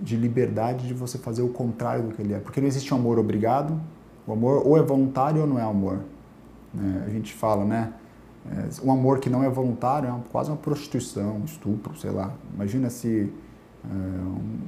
de 0.00 0.16
liberdade 0.16 0.86
de 0.86 0.94
você 0.94 1.18
fazer 1.18 1.42
o 1.42 1.48
contrário 1.48 2.04
do 2.04 2.14
que 2.14 2.22
ele 2.22 2.34
é. 2.34 2.38
Porque 2.38 2.60
não 2.60 2.68
existe 2.68 2.92
um 2.94 2.96
amor 2.96 3.18
obrigado, 3.18 3.80
o 4.26 4.32
amor 4.32 4.66
ou 4.66 4.76
é 4.76 4.82
voluntário 4.82 5.40
ou 5.40 5.46
não 5.46 5.58
é 5.58 5.62
amor. 5.62 6.00
É, 6.76 7.06
a 7.06 7.10
gente 7.10 7.32
fala, 7.32 7.64
né? 7.64 7.92
É, 8.50 8.68
um 8.84 8.92
amor 8.92 9.18
que 9.18 9.28
não 9.28 9.42
é 9.42 9.48
voluntário 9.48 10.08
é 10.08 10.14
quase 10.30 10.50
uma 10.50 10.56
prostituição, 10.56 11.38
um 11.38 11.44
estupro, 11.44 11.96
sei 11.98 12.10
lá. 12.10 12.32
Imagina 12.54 12.88
se 12.90 13.32
é, 13.84 13.88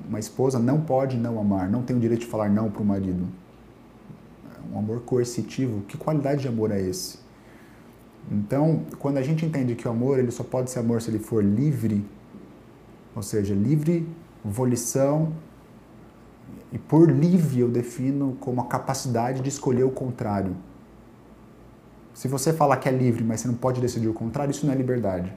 uma 0.09 0.19
esposa 0.19 0.59
não 0.59 0.81
pode 0.81 1.17
não 1.17 1.39
amar, 1.39 1.71
não 1.71 1.83
tem 1.83 1.97
o 1.97 2.01
direito 2.01 2.21
de 2.21 2.27
falar 2.27 2.49
não 2.49 2.71
para 2.71 2.83
o 2.83 2.85
marido. 2.85 3.27
É 4.55 4.75
um 4.75 4.79
amor 4.79 5.01
coercitivo. 5.03 5.83
Que 5.83 5.97
qualidade 5.97 6.43
de 6.43 6.49
amor 6.49 6.71
é 6.71 6.81
esse? 6.81 7.19
Então, 8.31 8.83
quando 8.99 9.19
a 9.19 9.23
gente 9.23 9.47
entende 9.47 9.75
que 9.75 9.87
o 9.87 9.91
amor 9.91 10.19
ele 10.19 10.31
só 10.31 10.43
pode 10.43 10.71
ser 10.71 10.81
amor 10.81 11.01
se 11.01 11.11
ele 11.11 11.19
for 11.19 11.43
livre, 11.43 12.05
ou 13.15 13.23
seja, 13.23 13.55
livre 13.55 14.07
volição, 14.45 15.33
e 16.73 16.79
por 16.79 17.11
livre 17.11 17.61
eu 17.61 17.69
defino 17.69 18.37
como 18.41 18.61
a 18.61 18.65
capacidade 18.65 19.41
de 19.41 19.49
escolher 19.49 19.85
o 19.85 19.91
contrário. 19.91 20.57
Se 22.15 22.29
você 22.29 22.53
falar 22.53 22.77
que 22.77 22.89
é 22.89 22.93
livre, 22.93 23.25
mas 23.25 23.41
você 23.41 23.49
não 23.49 23.55
pode 23.55 23.81
decidir 23.81 24.09
o 24.09 24.15
contrário, 24.15 24.51
isso 24.51 24.67
não 24.67 24.73
é 24.73 24.77
liberdade. 24.77 25.33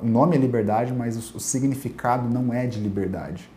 O 0.00 0.06
nome 0.06 0.36
é 0.36 0.38
liberdade, 0.38 0.92
mas 0.92 1.34
o 1.34 1.40
significado 1.40 2.28
não 2.28 2.52
é 2.52 2.66
de 2.66 2.80
liberdade. 2.80 3.50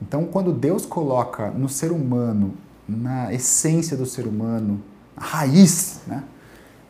Então, 0.00 0.24
quando 0.24 0.52
Deus 0.52 0.86
coloca 0.86 1.50
no 1.50 1.68
ser 1.68 1.92
humano, 1.92 2.54
na 2.88 3.32
essência 3.32 3.96
do 3.96 4.06
ser 4.06 4.26
humano, 4.26 4.80
a 5.16 5.24
raiz, 5.24 6.00
né? 6.06 6.24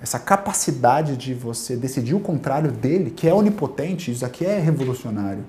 Essa 0.02 0.18
capacidade 0.18 1.16
de 1.16 1.34
você 1.34 1.76
decidir 1.76 2.14
o 2.14 2.20
contrário 2.20 2.72
dele, 2.72 3.10
que 3.10 3.28
é 3.28 3.34
onipotente, 3.34 4.10
isso 4.10 4.24
aqui 4.24 4.44
é 4.46 4.58
revolucionário. 4.58 5.44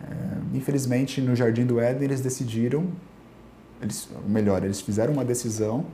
É, 0.00 0.56
infelizmente, 0.56 1.20
no 1.20 1.34
Jardim 1.34 1.64
do 1.64 1.80
Éden, 1.80 2.04
eles 2.04 2.20
decidiram, 2.20 2.86
eles, 3.82 4.08
melhor, 4.26 4.62
eles 4.62 4.80
fizeram 4.80 5.12
uma 5.12 5.24
decisão 5.24 5.86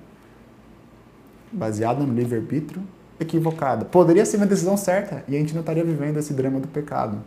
baseada 1.50 2.04
no 2.04 2.14
livre-arbítrio 2.14 2.82
equivocada. 3.18 3.84
Poderia 3.84 4.26
ser 4.26 4.36
uma 4.36 4.46
decisão 4.46 4.76
certa 4.76 5.24
e 5.26 5.36
a 5.36 5.38
gente 5.38 5.54
não 5.54 5.60
estaria 5.60 5.84
vivendo 5.84 6.18
esse 6.18 6.34
drama 6.34 6.60
do 6.60 6.68
pecado. 6.68 7.18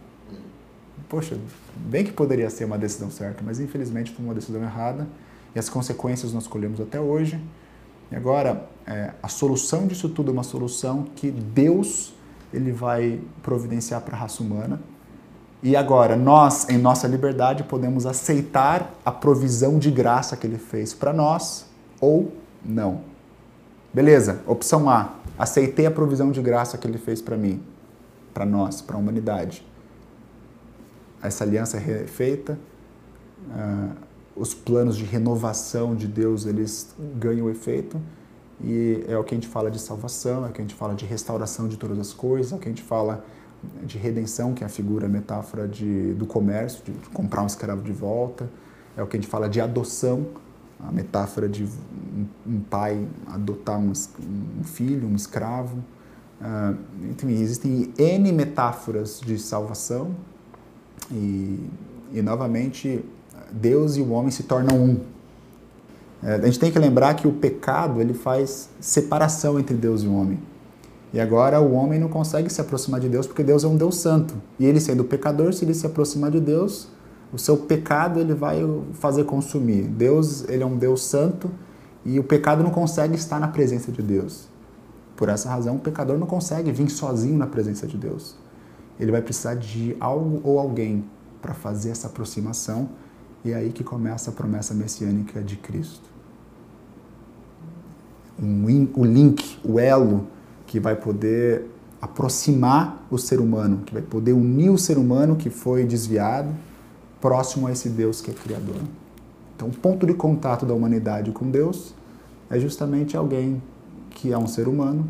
Poxa, 1.10 1.38
bem 1.75 2.03
que 2.03 2.12
poderia 2.12 2.49
ser 2.49 2.65
uma 2.65 2.77
decisão 2.77 3.10
certa, 3.10 3.43
mas 3.43 3.60
infelizmente 3.60 4.12
foi 4.12 4.25
uma 4.25 4.34
decisão 4.34 4.62
errada 4.62 5.08
e 5.55 5.60
as 5.60 5.69
consequências 5.69 6.34
nós 6.34 6.47
colhemos 6.47 6.81
até 6.81 6.99
hoje. 6.99 7.39
E 8.11 8.15
agora, 8.15 8.67
é, 8.85 9.11
a 9.21 9.27
solução 9.27 9.87
disso 9.87 10.09
tudo 10.09 10.29
é 10.29 10.33
uma 10.33 10.43
solução 10.43 11.05
que 11.15 11.31
Deus 11.31 12.13
ele 12.53 12.71
vai 12.71 13.19
providenciar 13.41 14.01
para 14.01 14.15
a 14.15 14.19
raça 14.19 14.41
humana. 14.41 14.79
E 15.61 15.75
agora, 15.75 16.15
nós, 16.15 16.69
em 16.69 16.77
nossa 16.77 17.07
liberdade, 17.07 17.63
podemos 17.63 18.05
aceitar 18.05 18.93
a 19.03 19.11
provisão 19.11 19.79
de 19.79 19.89
graça 19.89 20.37
que 20.37 20.45
ele 20.45 20.57
fez 20.57 20.93
para 20.93 21.11
nós 21.11 21.65
ou 21.99 22.31
não. 22.63 23.01
Beleza, 23.93 24.41
opção 24.45 24.89
A, 24.89 25.15
aceitei 25.39 25.85
a 25.85 25.91
provisão 25.91 26.31
de 26.31 26.41
graça 26.41 26.77
que 26.77 26.87
ele 26.87 26.97
fez 26.97 27.21
para 27.21 27.37
mim, 27.37 27.63
para 28.33 28.45
nós, 28.45 28.81
para 28.81 28.95
a 28.95 28.99
humanidade. 28.99 29.65
Essa 31.21 31.43
aliança 31.43 31.77
é 31.77 32.05
feita, 32.05 32.59
uh, 33.49 33.95
os 34.36 34.54
planos 34.54 34.98
de 34.98 35.04
renovação 35.04 35.95
de 35.95 36.08
Deus, 36.08 36.45
eles 36.45 36.93
ganham 37.17 37.50
efeito, 37.50 38.00
e 38.62 39.04
é 39.08 39.17
o 39.17 39.24
que 39.24 39.34
a 39.34 39.38
gente 39.38 39.48
fala 39.48 39.69
de 39.69 39.80
salvação, 39.80 40.45
é 40.45 40.50
o 40.50 40.52
que 40.52 40.62
a 40.62 40.63
gente 40.63 40.76
fala 40.76 40.93
de 40.93 41.06
restauração 41.06 41.67
de 41.67 41.78
todas 41.78 42.00
as 42.00 42.13
coisas, 42.13 42.52
é 42.52 42.56
o 42.56 42.60
que 42.60 42.67
a 42.67 42.71
gente 42.71 42.84
fala 42.84 43.24
de 43.84 43.98
redenção, 43.98 44.54
que 44.54 44.63
é 44.63 44.67
a 44.67 44.69
figura, 44.69 45.06
a 45.08 45.10
metáfora 45.10 45.67
de, 45.67 46.13
do 46.13 46.26
comércio, 46.26 46.84
de 46.86 47.10
comprar 47.10 47.41
um 47.41 47.48
escravo 47.48 47.82
de 47.82 47.91
volta, 47.91 48.50
é 48.95 49.04
o 49.04 49.08
que 49.08 49.17
a 49.17 49.19
gente 49.19 49.30
fala 49.30 49.50
de 49.50 49.60
adoção, 49.60 50.28
a 50.80 50.91
metáfora 50.91 51.48
de 51.48 51.67
um, 52.45 52.60
pai 52.69 53.08
adotar 53.28 53.80
um, 53.80 53.91
um, 53.91 54.63
filho, 54.63 55.08
um 55.08 55.15
escravo. 55.15 55.78
Uh, 56.41 56.78
enfim, 57.12 57.32
existem 57.32 57.93
N 57.98 58.32
metáforas 58.32 59.21
de 59.21 59.38
salvação. 59.39 60.15
E, 61.12 61.60
e, 62.13 62.21
novamente, 62.21 63.04
Deus 63.55 63.95
e 63.95 64.01
o 64.01 64.11
homem 64.11 64.31
se 64.31 64.43
tornam 64.43 64.77
um. 64.77 64.99
É, 66.21 66.35
a 66.35 66.45
gente 66.45 66.59
tem 66.59 66.71
que 66.71 66.79
lembrar 66.79 67.13
que 67.13 67.27
o 67.27 67.31
pecado 67.31 68.01
ele 68.01 68.13
faz 68.13 68.69
separação 68.79 69.59
entre 69.59 69.75
Deus 69.75 70.03
e 70.03 70.07
o 70.07 70.13
homem. 70.13 70.39
E 71.13 71.19
agora 71.19 71.61
o 71.61 71.73
homem 71.73 71.99
não 71.99 72.09
consegue 72.09 72.49
se 72.49 72.59
aproximar 72.59 72.99
de 72.99 73.07
Deus 73.07 73.25
porque 73.25 73.43
Deus 73.43 73.63
é 73.63 73.67
um 73.67 73.77
Deus 73.77 73.97
santo. 73.97 74.35
E 74.59 74.65
ele 74.65 74.81
sendo 74.81 75.03
pecador, 75.05 75.53
se 75.53 75.63
ele 75.63 75.73
se 75.73 75.85
aproximar 75.85 76.31
de 76.31 76.41
Deus, 76.41 76.89
o 77.31 77.37
seu 77.37 77.55
pecado 77.55 78.19
ele 78.19 78.33
vai 78.33 78.61
fazer 78.93 79.23
consumir. 79.23 79.83
Deus, 79.83 80.47
ele 80.49 80.63
é 80.63 80.65
um 80.65 80.77
Deus 80.77 81.03
santo 81.03 81.49
e 82.03 82.19
o 82.19 82.23
pecado 82.23 82.63
não 82.63 82.69
consegue 82.69 83.15
estar 83.15 83.39
na 83.39 83.47
presença 83.47 83.91
de 83.91 84.01
Deus. 84.01 84.47
Por 85.15 85.29
essa 85.29 85.49
razão, 85.49 85.77
o 85.77 85.79
pecador 85.79 86.17
não 86.17 86.27
consegue 86.27 86.71
vir 86.71 86.89
sozinho 86.89 87.37
na 87.37 87.47
presença 87.47 87.87
de 87.87 87.97
Deus. 87.97 88.35
Ele 88.99 89.11
vai 89.11 89.21
precisar 89.21 89.55
de 89.55 89.95
algo 89.99 90.41
ou 90.43 90.59
alguém 90.59 91.05
para 91.41 91.53
fazer 91.53 91.91
essa 91.91 92.07
aproximação 92.07 92.89
e 93.45 93.51
é 93.51 93.55
aí 93.55 93.71
que 93.71 93.84
começa 93.84 94.31
a 94.31 94.34
promessa 94.34 94.73
messiânica 94.73 95.39
de 95.39 95.55
Cristo. 95.55 96.10
Um, 98.41 98.89
o 98.95 99.05
link, 99.05 99.60
o 99.63 99.79
elo 99.79 100.27
que 100.65 100.79
vai 100.79 100.95
poder 100.95 101.69
aproximar 102.01 103.05
o 103.10 103.19
ser 103.19 103.39
humano, 103.39 103.84
que 103.86 103.93
vai 103.93 104.01
poder 104.01 104.34
unir 104.34 104.71
o 104.71 104.79
ser 104.79 104.97
humano 104.97 105.36
que 105.36 105.51
foi 105.51 105.86
desviado 105.86 106.49
próximo 107.21 107.67
a 107.67 107.71
esse 107.71 107.88
Deus 107.88 108.19
que 108.19 108.31
é 108.31 108.34
Criador. 108.34 108.81
Então, 109.55 109.67
o 109.67 109.71
ponto 109.71 110.08
de 110.08 110.13
contato 110.15 110.65
da 110.65 110.73
humanidade 110.73 111.31
com 111.31 111.49
Deus 111.49 111.93
é 112.49 112.60
justamente 112.60 113.15
alguém 113.15 113.62
que 114.10 114.34
é 114.34 114.38
um 114.38 114.47
ser 114.47 114.67
humano 114.67 115.08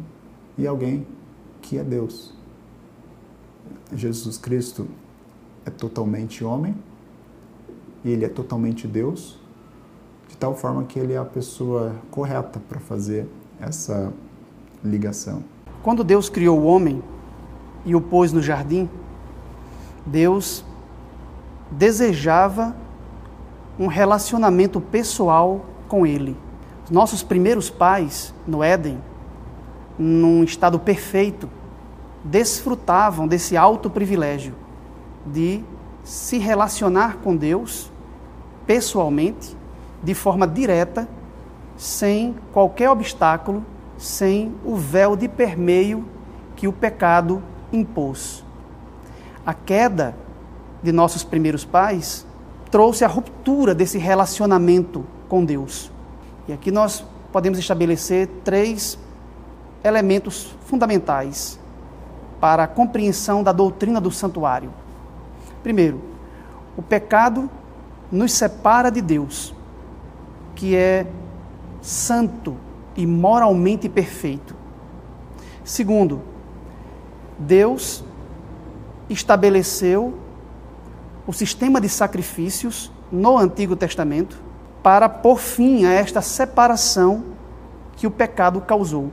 e 0.58 0.67
alguém 0.67 1.08
que 1.62 1.78
é 1.78 1.84
Deus. 1.84 2.34
Jesus 3.93 4.38
Cristo 4.38 4.88
é 5.65 5.69
totalmente 5.69 6.43
homem 6.43 6.76
e 8.06 8.12
ele 8.12 8.24
é 8.24 8.30
totalmente 8.30 8.88
Deus, 8.88 9.39
de 10.30 10.38
tal 10.38 10.54
forma 10.54 10.84
que 10.84 11.00
ele 11.00 11.13
é 11.13 11.18
a 11.18 11.26
pessoa 11.26 11.96
correta 12.12 12.62
para 12.70 12.80
fazer 12.80 13.28
essa 13.60 14.13
ligação. 14.84 15.44
Quando 15.82 16.04
Deus 16.04 16.30
criou 16.30 16.60
o 16.60 16.65
homem 16.65 17.04
e 17.84 17.96
o 17.96 18.02
pôs 18.02 18.32
no 18.32 18.44
jardim, 18.44 18.88
Deus 20.06 20.63
desejava 21.72 22.76
um 23.80 23.88
relacionamento 23.88 24.80
pessoal 24.80 25.65
com 25.88 26.06
ele. 26.06 26.38
Nossos 26.91 27.24
primeiros 27.24 27.72
pais 27.72 28.36
no 28.46 28.63
Éden, 28.63 29.02
num 29.98 30.44
estado 30.44 30.78
perfeito, 30.78 31.50
desfrutavam 32.24 33.28
desse 33.28 33.58
alto 33.58 33.89
privilégio 33.89 34.54
de 35.26 35.63
se 36.04 36.38
relacionar 36.38 37.18
com 37.18 37.36
Deus 37.36 37.91
pessoalmente, 38.65 39.56
de 40.04 40.13
forma 40.13 40.47
direta, 40.47 41.08
sem 41.78 42.36
qualquer 42.54 42.89
obstáculo, 42.89 43.65
sem 43.97 44.54
o 44.63 44.75
véu 44.75 45.15
de 45.15 45.28
permeio 45.28 46.06
que 46.56 46.67
o 46.67 46.73
pecado 46.73 47.41
impôs. 47.71 48.43
A 49.45 49.54
queda 49.54 50.15
de 50.82 50.91
nossos 50.91 51.23
primeiros 51.23 51.65
pais 51.65 52.25
trouxe 52.71 53.04
a 53.04 53.08
ruptura 53.08 53.73
desse 53.73 53.97
relacionamento 53.97 55.06
com 55.28 55.43
Deus. 55.43 55.91
E 56.47 56.54
aqui 56.54 56.71
nós 56.71 57.06
podemos 57.32 57.58
estabelecer 57.60 58.28
três 58.43 58.97
elementos 59.84 60.56
fundamentais 60.65 61.60
para 62.39 62.63
a 62.63 62.67
compreensão 62.67 63.43
da 63.43 63.51
doutrina 63.51 63.99
do 64.01 64.12
santuário. 64.12 64.73
Primeiro, 65.63 66.01
o 66.78 66.82
pecado 66.82 67.49
nos 68.12 68.34
separa 68.34 68.91
de 68.91 69.02
Deus, 69.02 69.54
que 70.56 70.76
é 70.76 71.08
santo 71.82 72.58
e 72.96 73.06
moralmente 73.06 73.89
perfeito. 73.89 74.56
Segundo, 75.63 76.22
Deus 77.38 78.04
estabeleceu 79.10 80.18
o 81.28 81.34
sistema 81.34 81.82
de 81.82 81.89
sacrifícios 81.89 82.91
no 83.12 83.38
Antigo 83.38 83.76
Testamento 83.76 84.41
para 84.82 85.10
pôr 85.10 85.38
fim 85.38 85.86
a 85.86 85.91
esta 85.91 86.22
separação 86.22 87.24
que 87.96 88.06
o 88.06 88.12
pecado 88.12 88.62
causou, 88.62 89.12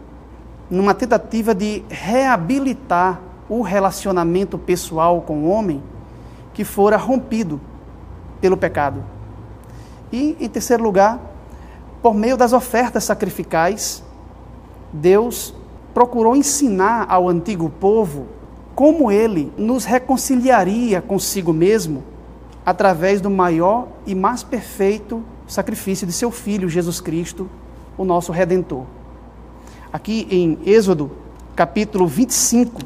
numa 0.70 0.94
tentativa 0.94 1.54
de 1.54 1.82
reabilitar 1.88 3.20
o 3.48 3.62
relacionamento 3.62 4.58
pessoal 4.58 5.22
com 5.22 5.44
o 5.44 5.48
homem 5.48 5.82
que 6.52 6.64
fora 6.64 6.96
rompido 6.96 7.60
pelo 8.42 8.56
pecado. 8.56 9.02
E, 10.12 10.36
em 10.38 10.48
terceiro 10.48 10.82
lugar, 10.82 11.18
por 12.02 12.12
meio 12.12 12.36
das 12.36 12.52
ofertas 12.52 13.04
sacrificais, 13.04 14.02
Deus 14.92 15.54
procurou 15.94 16.34
ensinar 16.34 17.06
ao 17.08 17.28
antigo 17.28 17.70
povo 17.70 18.26
como 18.74 19.10
ele 19.10 19.52
nos 19.56 19.84
reconciliaria 19.84 21.00
consigo 21.00 21.52
mesmo 21.52 22.02
através 22.66 23.20
do 23.20 23.30
maior 23.30 23.88
e 24.06 24.14
mais 24.14 24.42
perfeito 24.42 25.22
sacrifício 25.46 26.06
de 26.06 26.12
seu 26.12 26.30
filho 26.30 26.68
Jesus 26.68 27.00
Cristo, 27.00 27.48
o 27.96 28.04
nosso 28.04 28.32
redentor. 28.32 28.84
Aqui 29.92 30.26
em 30.30 30.58
Êxodo, 30.64 31.10
capítulo 31.54 32.06
25, 32.06 32.80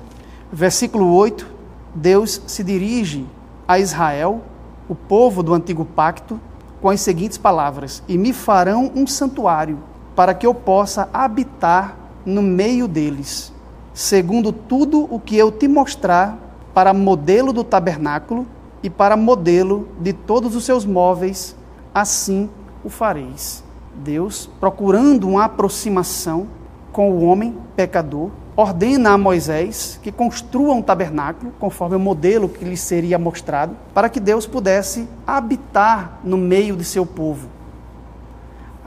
versículo 0.53 1.15
8, 1.15 1.47
Deus 1.95 2.43
se 2.47 2.65
dirige 2.65 3.25
a 3.69 3.79
Israel, 3.79 4.43
o 4.89 4.95
povo 4.95 5.43
do 5.43 5.55
antigo 5.55 5.85
pacto, 5.85 6.41
com 6.81 6.89
as 6.89 7.01
seguintes 7.01 7.39
palavras: 7.39 8.03
E 8.09 8.17
me 8.17 8.33
farão 8.33 8.91
um 8.95 9.07
santuário, 9.07 9.79
para 10.15 10.35
que 10.35 10.47
eu 10.47 10.55
possa 10.55 11.09
habitar 11.13 11.97
no 12.25 12.43
meio 12.43 12.89
deles, 12.89 13.53
segundo 13.93 14.53
tudo 14.53 15.07
o 15.11 15.21
que 15.21 15.37
eu 15.37 15.51
te 15.51 15.69
mostrar, 15.69 16.39
para 16.75 16.93
modelo 16.93 17.53
do 17.53 17.65
tabernáculo 17.65 18.47
e 18.83 18.91
para 18.91 19.17
modelo 19.17 19.89
de 20.01 20.13
todos 20.13 20.55
os 20.55 20.65
seus 20.65 20.85
móveis, 20.85 21.57
assim 21.95 22.51
o 22.85 22.91
fareis. 22.91 23.65
Deus, 23.95 24.51
procurando 24.61 25.27
uma 25.27 25.45
aproximação 25.45 26.47
com 26.93 27.11
o 27.11 27.25
homem 27.25 27.57
pecador, 27.75 28.31
ordena 28.57 29.11
a 29.11 29.19
Moisés 29.19 30.01
que 30.03 30.11
construa 30.11 30.75
um 30.75 30.81
tabernáculo, 30.81 31.53
conforme 31.61 31.95
o 31.95 32.01
modelo 32.01 32.49
que 32.49 32.65
lhe 32.65 32.77
seria 32.77 33.19
mostrado, 33.19 33.77
para 33.93 34.09
que 34.09 34.19
Deus 34.19 34.47
pudesse 34.47 35.07
habitar 35.27 36.19
no 36.25 36.39
meio 36.39 36.75
de 36.75 36.85
seu 36.85 37.05
povo. 37.05 37.49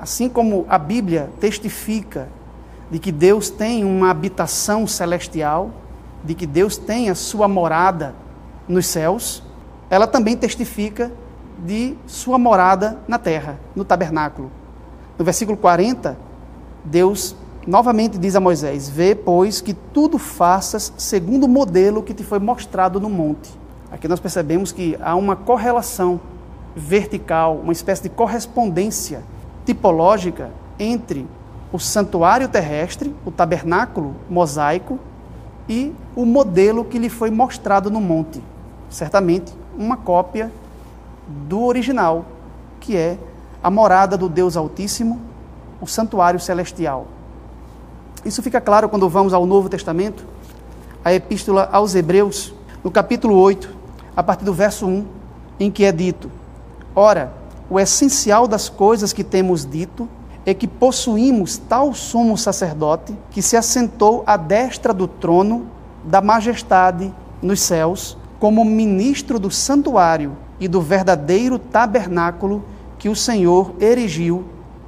Assim 0.01 0.27
como 0.27 0.65
a 0.67 0.77
Bíblia 0.77 1.29
testifica 1.39 2.29
de 2.89 2.97
que 2.97 3.11
Deus 3.11 3.49
tem 3.49 3.83
uma 3.83 4.09
habitação 4.09 4.87
celestial, 4.87 5.69
de 6.23 6.33
que 6.33 6.47
Deus 6.47 6.75
tem 6.75 7.09
a 7.09 7.15
sua 7.15 7.47
morada 7.47 8.15
nos 8.67 8.87
céus, 8.87 9.43
ela 9.89 10.07
também 10.07 10.35
testifica 10.35 11.11
de 11.63 11.95
sua 12.07 12.37
morada 12.39 12.99
na 13.07 13.19
terra, 13.19 13.59
no 13.75 13.85
tabernáculo. 13.85 14.51
No 15.17 15.25
versículo 15.25 15.57
40, 15.57 16.17
Deus 16.83 17.35
novamente 17.69 18.17
diz 18.17 18.35
a 18.35 18.39
Moisés: 18.39 18.89
Vê, 18.89 19.13
pois, 19.13 19.61
que 19.61 19.73
tudo 19.73 20.17
faças 20.17 20.91
segundo 20.97 21.45
o 21.45 21.47
modelo 21.47 22.01
que 22.01 22.13
te 22.13 22.23
foi 22.23 22.39
mostrado 22.39 22.99
no 22.99 23.09
monte. 23.09 23.51
Aqui 23.91 24.07
nós 24.07 24.19
percebemos 24.19 24.71
que 24.71 24.97
há 24.99 25.15
uma 25.15 25.35
correlação 25.35 26.19
vertical, 26.75 27.57
uma 27.57 27.71
espécie 27.71 28.03
de 28.03 28.09
correspondência 28.09 29.23
tipológica 29.65 30.51
entre 30.79 31.27
o 31.71 31.79
santuário 31.79 32.47
terrestre, 32.47 33.15
o 33.25 33.31
tabernáculo 33.31 34.15
mosaico 34.29 34.99
e 35.67 35.93
o 36.15 36.25
modelo 36.25 36.83
que 36.83 36.97
lhe 36.97 37.09
foi 37.09 37.29
mostrado 37.29 37.91
no 37.91 38.01
monte. 38.01 38.43
Certamente 38.89 39.53
uma 39.77 39.95
cópia 39.95 40.51
do 41.47 41.63
original, 41.63 42.25
que 42.79 42.97
é 42.97 43.17
a 43.61 43.69
morada 43.69 44.17
do 44.17 44.27
Deus 44.27 44.57
Altíssimo, 44.57 45.19
o 45.79 45.85
santuário 45.85 46.39
celestial. 46.39 47.05
Isso 48.25 48.43
fica 48.43 48.59
claro 48.59 48.89
quando 48.89 49.07
vamos 49.07 49.33
ao 49.33 49.45
Novo 49.45 49.69
Testamento, 49.69 50.25
a 51.03 51.13
Epístola 51.13 51.69
aos 51.71 51.95
Hebreus, 51.95 52.53
no 52.83 52.91
capítulo 52.91 53.35
8, 53.35 53.69
a 54.15 54.21
partir 54.21 54.43
do 54.43 54.53
verso 54.53 54.85
1, 54.85 55.05
em 55.59 55.71
que 55.71 55.85
é 55.85 55.91
dito: 55.91 56.29
Ora, 56.93 57.31
o 57.69 57.79
essencial 57.79 58.47
das 58.47 58.67
coisas 58.67 59.13
que 59.13 59.23
temos 59.23 59.65
dito 59.65 60.07
é 60.45 60.53
que 60.53 60.67
possuímos 60.67 61.57
tal 61.57 61.93
sumo 61.93 62.37
sacerdote 62.37 63.15
que 63.31 63.41
se 63.41 63.55
assentou 63.55 64.23
à 64.27 64.35
destra 64.35 64.93
do 64.93 65.07
trono 65.07 65.67
da 66.03 66.21
majestade 66.21 67.13
nos 67.41 67.61
céus, 67.61 68.17
como 68.37 68.65
ministro 68.65 69.39
do 69.39 69.49
santuário 69.49 70.35
e 70.59 70.67
do 70.67 70.81
verdadeiro 70.81 71.57
tabernáculo 71.57 72.65
que 72.97 73.07
o 73.07 73.15
Senhor 73.15 73.73
erigiu, 73.79 74.43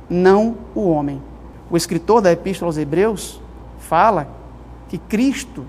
não 0.10 0.56
o 0.76 0.90
homem. 0.90 1.22
O 1.72 1.78
escritor 1.78 2.22
da 2.22 2.30
Epístola 2.30 2.68
aos 2.68 2.78
Hebreus 2.78 3.40
fala 3.80 4.28
que 4.90 4.98
Cristo, 4.98 5.66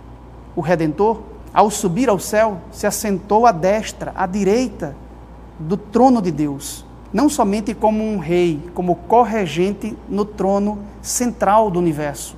o 0.56 0.60
Redentor, 0.60 1.20
ao 1.54 1.70
subir 1.70 2.08
ao 2.08 2.18
céu, 2.18 2.58
se 2.72 2.88
assentou 2.88 3.46
à 3.46 3.52
destra, 3.52 4.12
à 4.16 4.26
direita 4.26 4.96
do 5.60 5.76
trono 5.76 6.20
de 6.20 6.32
Deus. 6.32 6.84
Não 7.12 7.28
somente 7.28 7.72
como 7.72 8.02
um 8.02 8.18
rei, 8.18 8.60
como 8.74 8.96
corregente 8.96 9.96
no 10.08 10.24
trono 10.24 10.80
central 11.00 11.70
do 11.70 11.78
universo, 11.78 12.34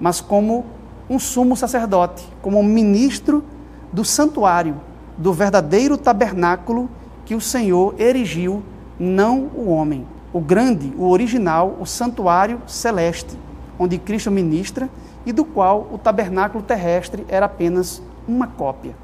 mas 0.00 0.20
como 0.20 0.66
um 1.08 1.20
sumo 1.20 1.56
sacerdote, 1.56 2.26
como 2.42 2.58
um 2.58 2.64
ministro 2.64 3.44
do 3.92 4.04
santuário, 4.04 4.80
do 5.16 5.32
verdadeiro 5.32 5.96
tabernáculo 5.96 6.90
que 7.24 7.36
o 7.36 7.40
Senhor 7.40 7.94
erigiu, 8.00 8.64
não 8.98 9.48
o 9.54 9.68
homem 9.68 10.04
o 10.36 10.40
grande, 10.40 10.92
o 10.98 11.08
original, 11.08 11.78
o 11.80 11.86
santuário 11.86 12.60
celeste, 12.66 13.38
onde 13.78 13.96
Cristo 13.96 14.30
ministra 14.30 14.90
e 15.24 15.32
do 15.32 15.46
qual 15.46 15.88
o 15.90 15.96
tabernáculo 15.96 16.62
terrestre 16.62 17.24
era 17.26 17.46
apenas 17.46 18.02
uma 18.28 18.46
cópia. 18.46 18.94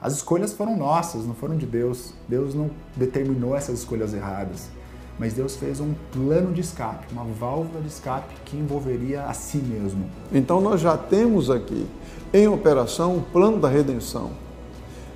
As 0.00 0.14
escolhas 0.14 0.54
foram 0.54 0.78
nossas, 0.78 1.26
não 1.26 1.34
foram 1.34 1.58
de 1.58 1.66
Deus. 1.66 2.14
Deus 2.26 2.54
não 2.54 2.70
determinou 2.96 3.54
essas 3.54 3.80
escolhas 3.80 4.14
erradas. 4.14 4.70
Mas 5.18 5.34
Deus 5.34 5.56
fez 5.56 5.78
um 5.78 5.92
plano 6.10 6.54
de 6.54 6.62
escape, 6.62 7.12
uma 7.12 7.24
válvula 7.24 7.82
de 7.82 7.88
escape 7.88 8.34
que 8.46 8.56
envolveria 8.56 9.24
a 9.24 9.34
si 9.34 9.58
mesmo. 9.58 10.08
Então 10.32 10.58
nós 10.58 10.80
já 10.80 10.96
temos 10.96 11.50
aqui 11.50 11.86
em 12.32 12.48
operação 12.48 13.18
o 13.18 13.20
plano 13.20 13.60
da 13.60 13.68
redenção 13.68 14.47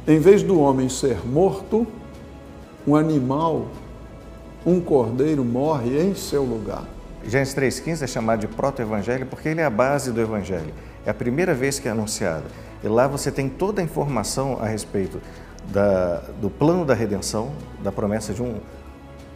em 0.07 0.19
vez 0.19 0.43
do 0.43 0.59
homem 0.59 0.89
ser 0.89 1.25
morto, 1.25 1.87
um 2.87 2.97
animal, 2.97 3.67
um 4.67 4.81
cordeiro 4.81 5.45
morre 5.45 5.97
em 6.01 6.15
seu 6.15 6.43
lugar. 6.43 6.85
Gênesis 7.25 7.55
3,15 7.55 8.03
é 8.03 8.07
chamado 8.09 8.41
de 8.41 8.49
proto-evangelho 8.49 9.27
porque 9.27 9.49
ele 9.49 9.61
é 9.61 9.65
a 9.65 9.71
base 9.71 10.11
do 10.11 10.21
evangelho. 10.21 10.75
É 11.07 11.11
a 11.11 11.15
primeira 11.15 11.55
vez 11.55 11.79
que 11.79 11.87
é 11.87 11.93
anunciado. 11.93 12.45
E 12.83 12.89
lá 12.89 13.07
você 13.07 13.31
tem 13.31 13.49
toda 13.49 13.81
a 13.81 13.85
informação 13.85 14.59
a 14.61 14.67
respeito 14.67 15.21
da, 15.69 16.21
do 16.41 16.51
plano 16.51 16.85
da 16.85 16.95
redenção, 16.95 17.53
da 17.81 17.93
promessa 17.93 18.35
de 18.35 18.43
um, 18.43 18.57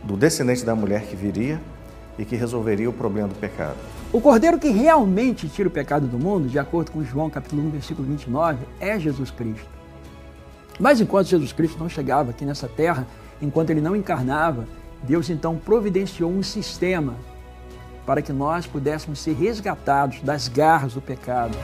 do 0.03 0.17
descendente 0.17 0.65
da 0.65 0.75
mulher 0.75 1.03
que 1.03 1.15
viria 1.15 1.61
e 2.19 2.25
que 2.25 2.35
resolveria 2.35 2.91
o 2.91 2.93
problema 2.93 3.29
do 3.29 3.37
pecado. 3.37 3.77
O 4.13 4.21
cordeiro 4.21 4.59
que 4.59 4.71
realmente 4.71 5.49
tira 5.49 5.69
o 5.69 5.71
pecado 5.71 6.09
do 6.09 6.19
mundo, 6.19 6.49
de 6.49 6.59
acordo 6.59 6.91
com 6.91 7.05
João 7.05 7.31
capítulo 7.31 7.63
1, 7.69 7.71
versículo 7.71 8.09
29, 8.09 8.59
é 8.81 8.99
Jesus 8.99 9.31
Cristo. 9.31 9.76
Mas 10.79 11.01
enquanto 11.01 11.29
Jesus 11.29 11.53
Cristo 11.53 11.79
não 11.79 11.89
chegava 11.89 12.31
aqui 12.31 12.45
nessa 12.45 12.69
terra, 12.69 13.07
enquanto 13.41 13.71
ele 13.71 13.81
não 13.81 13.97
encarnava, 13.97 14.67
Deus 15.03 15.31
então 15.31 15.57
providenciou 15.57 16.31
um 16.31 16.43
sistema 16.43 17.15
para 18.05 18.23
que 18.23 18.33
nós 18.33 18.67
pudéssemos 18.67 19.19
ser 19.19 19.35
resgatados 19.35 20.21
das 20.21 20.49
garras 20.49 20.95
do 20.95 21.01
pecado. 21.01 21.57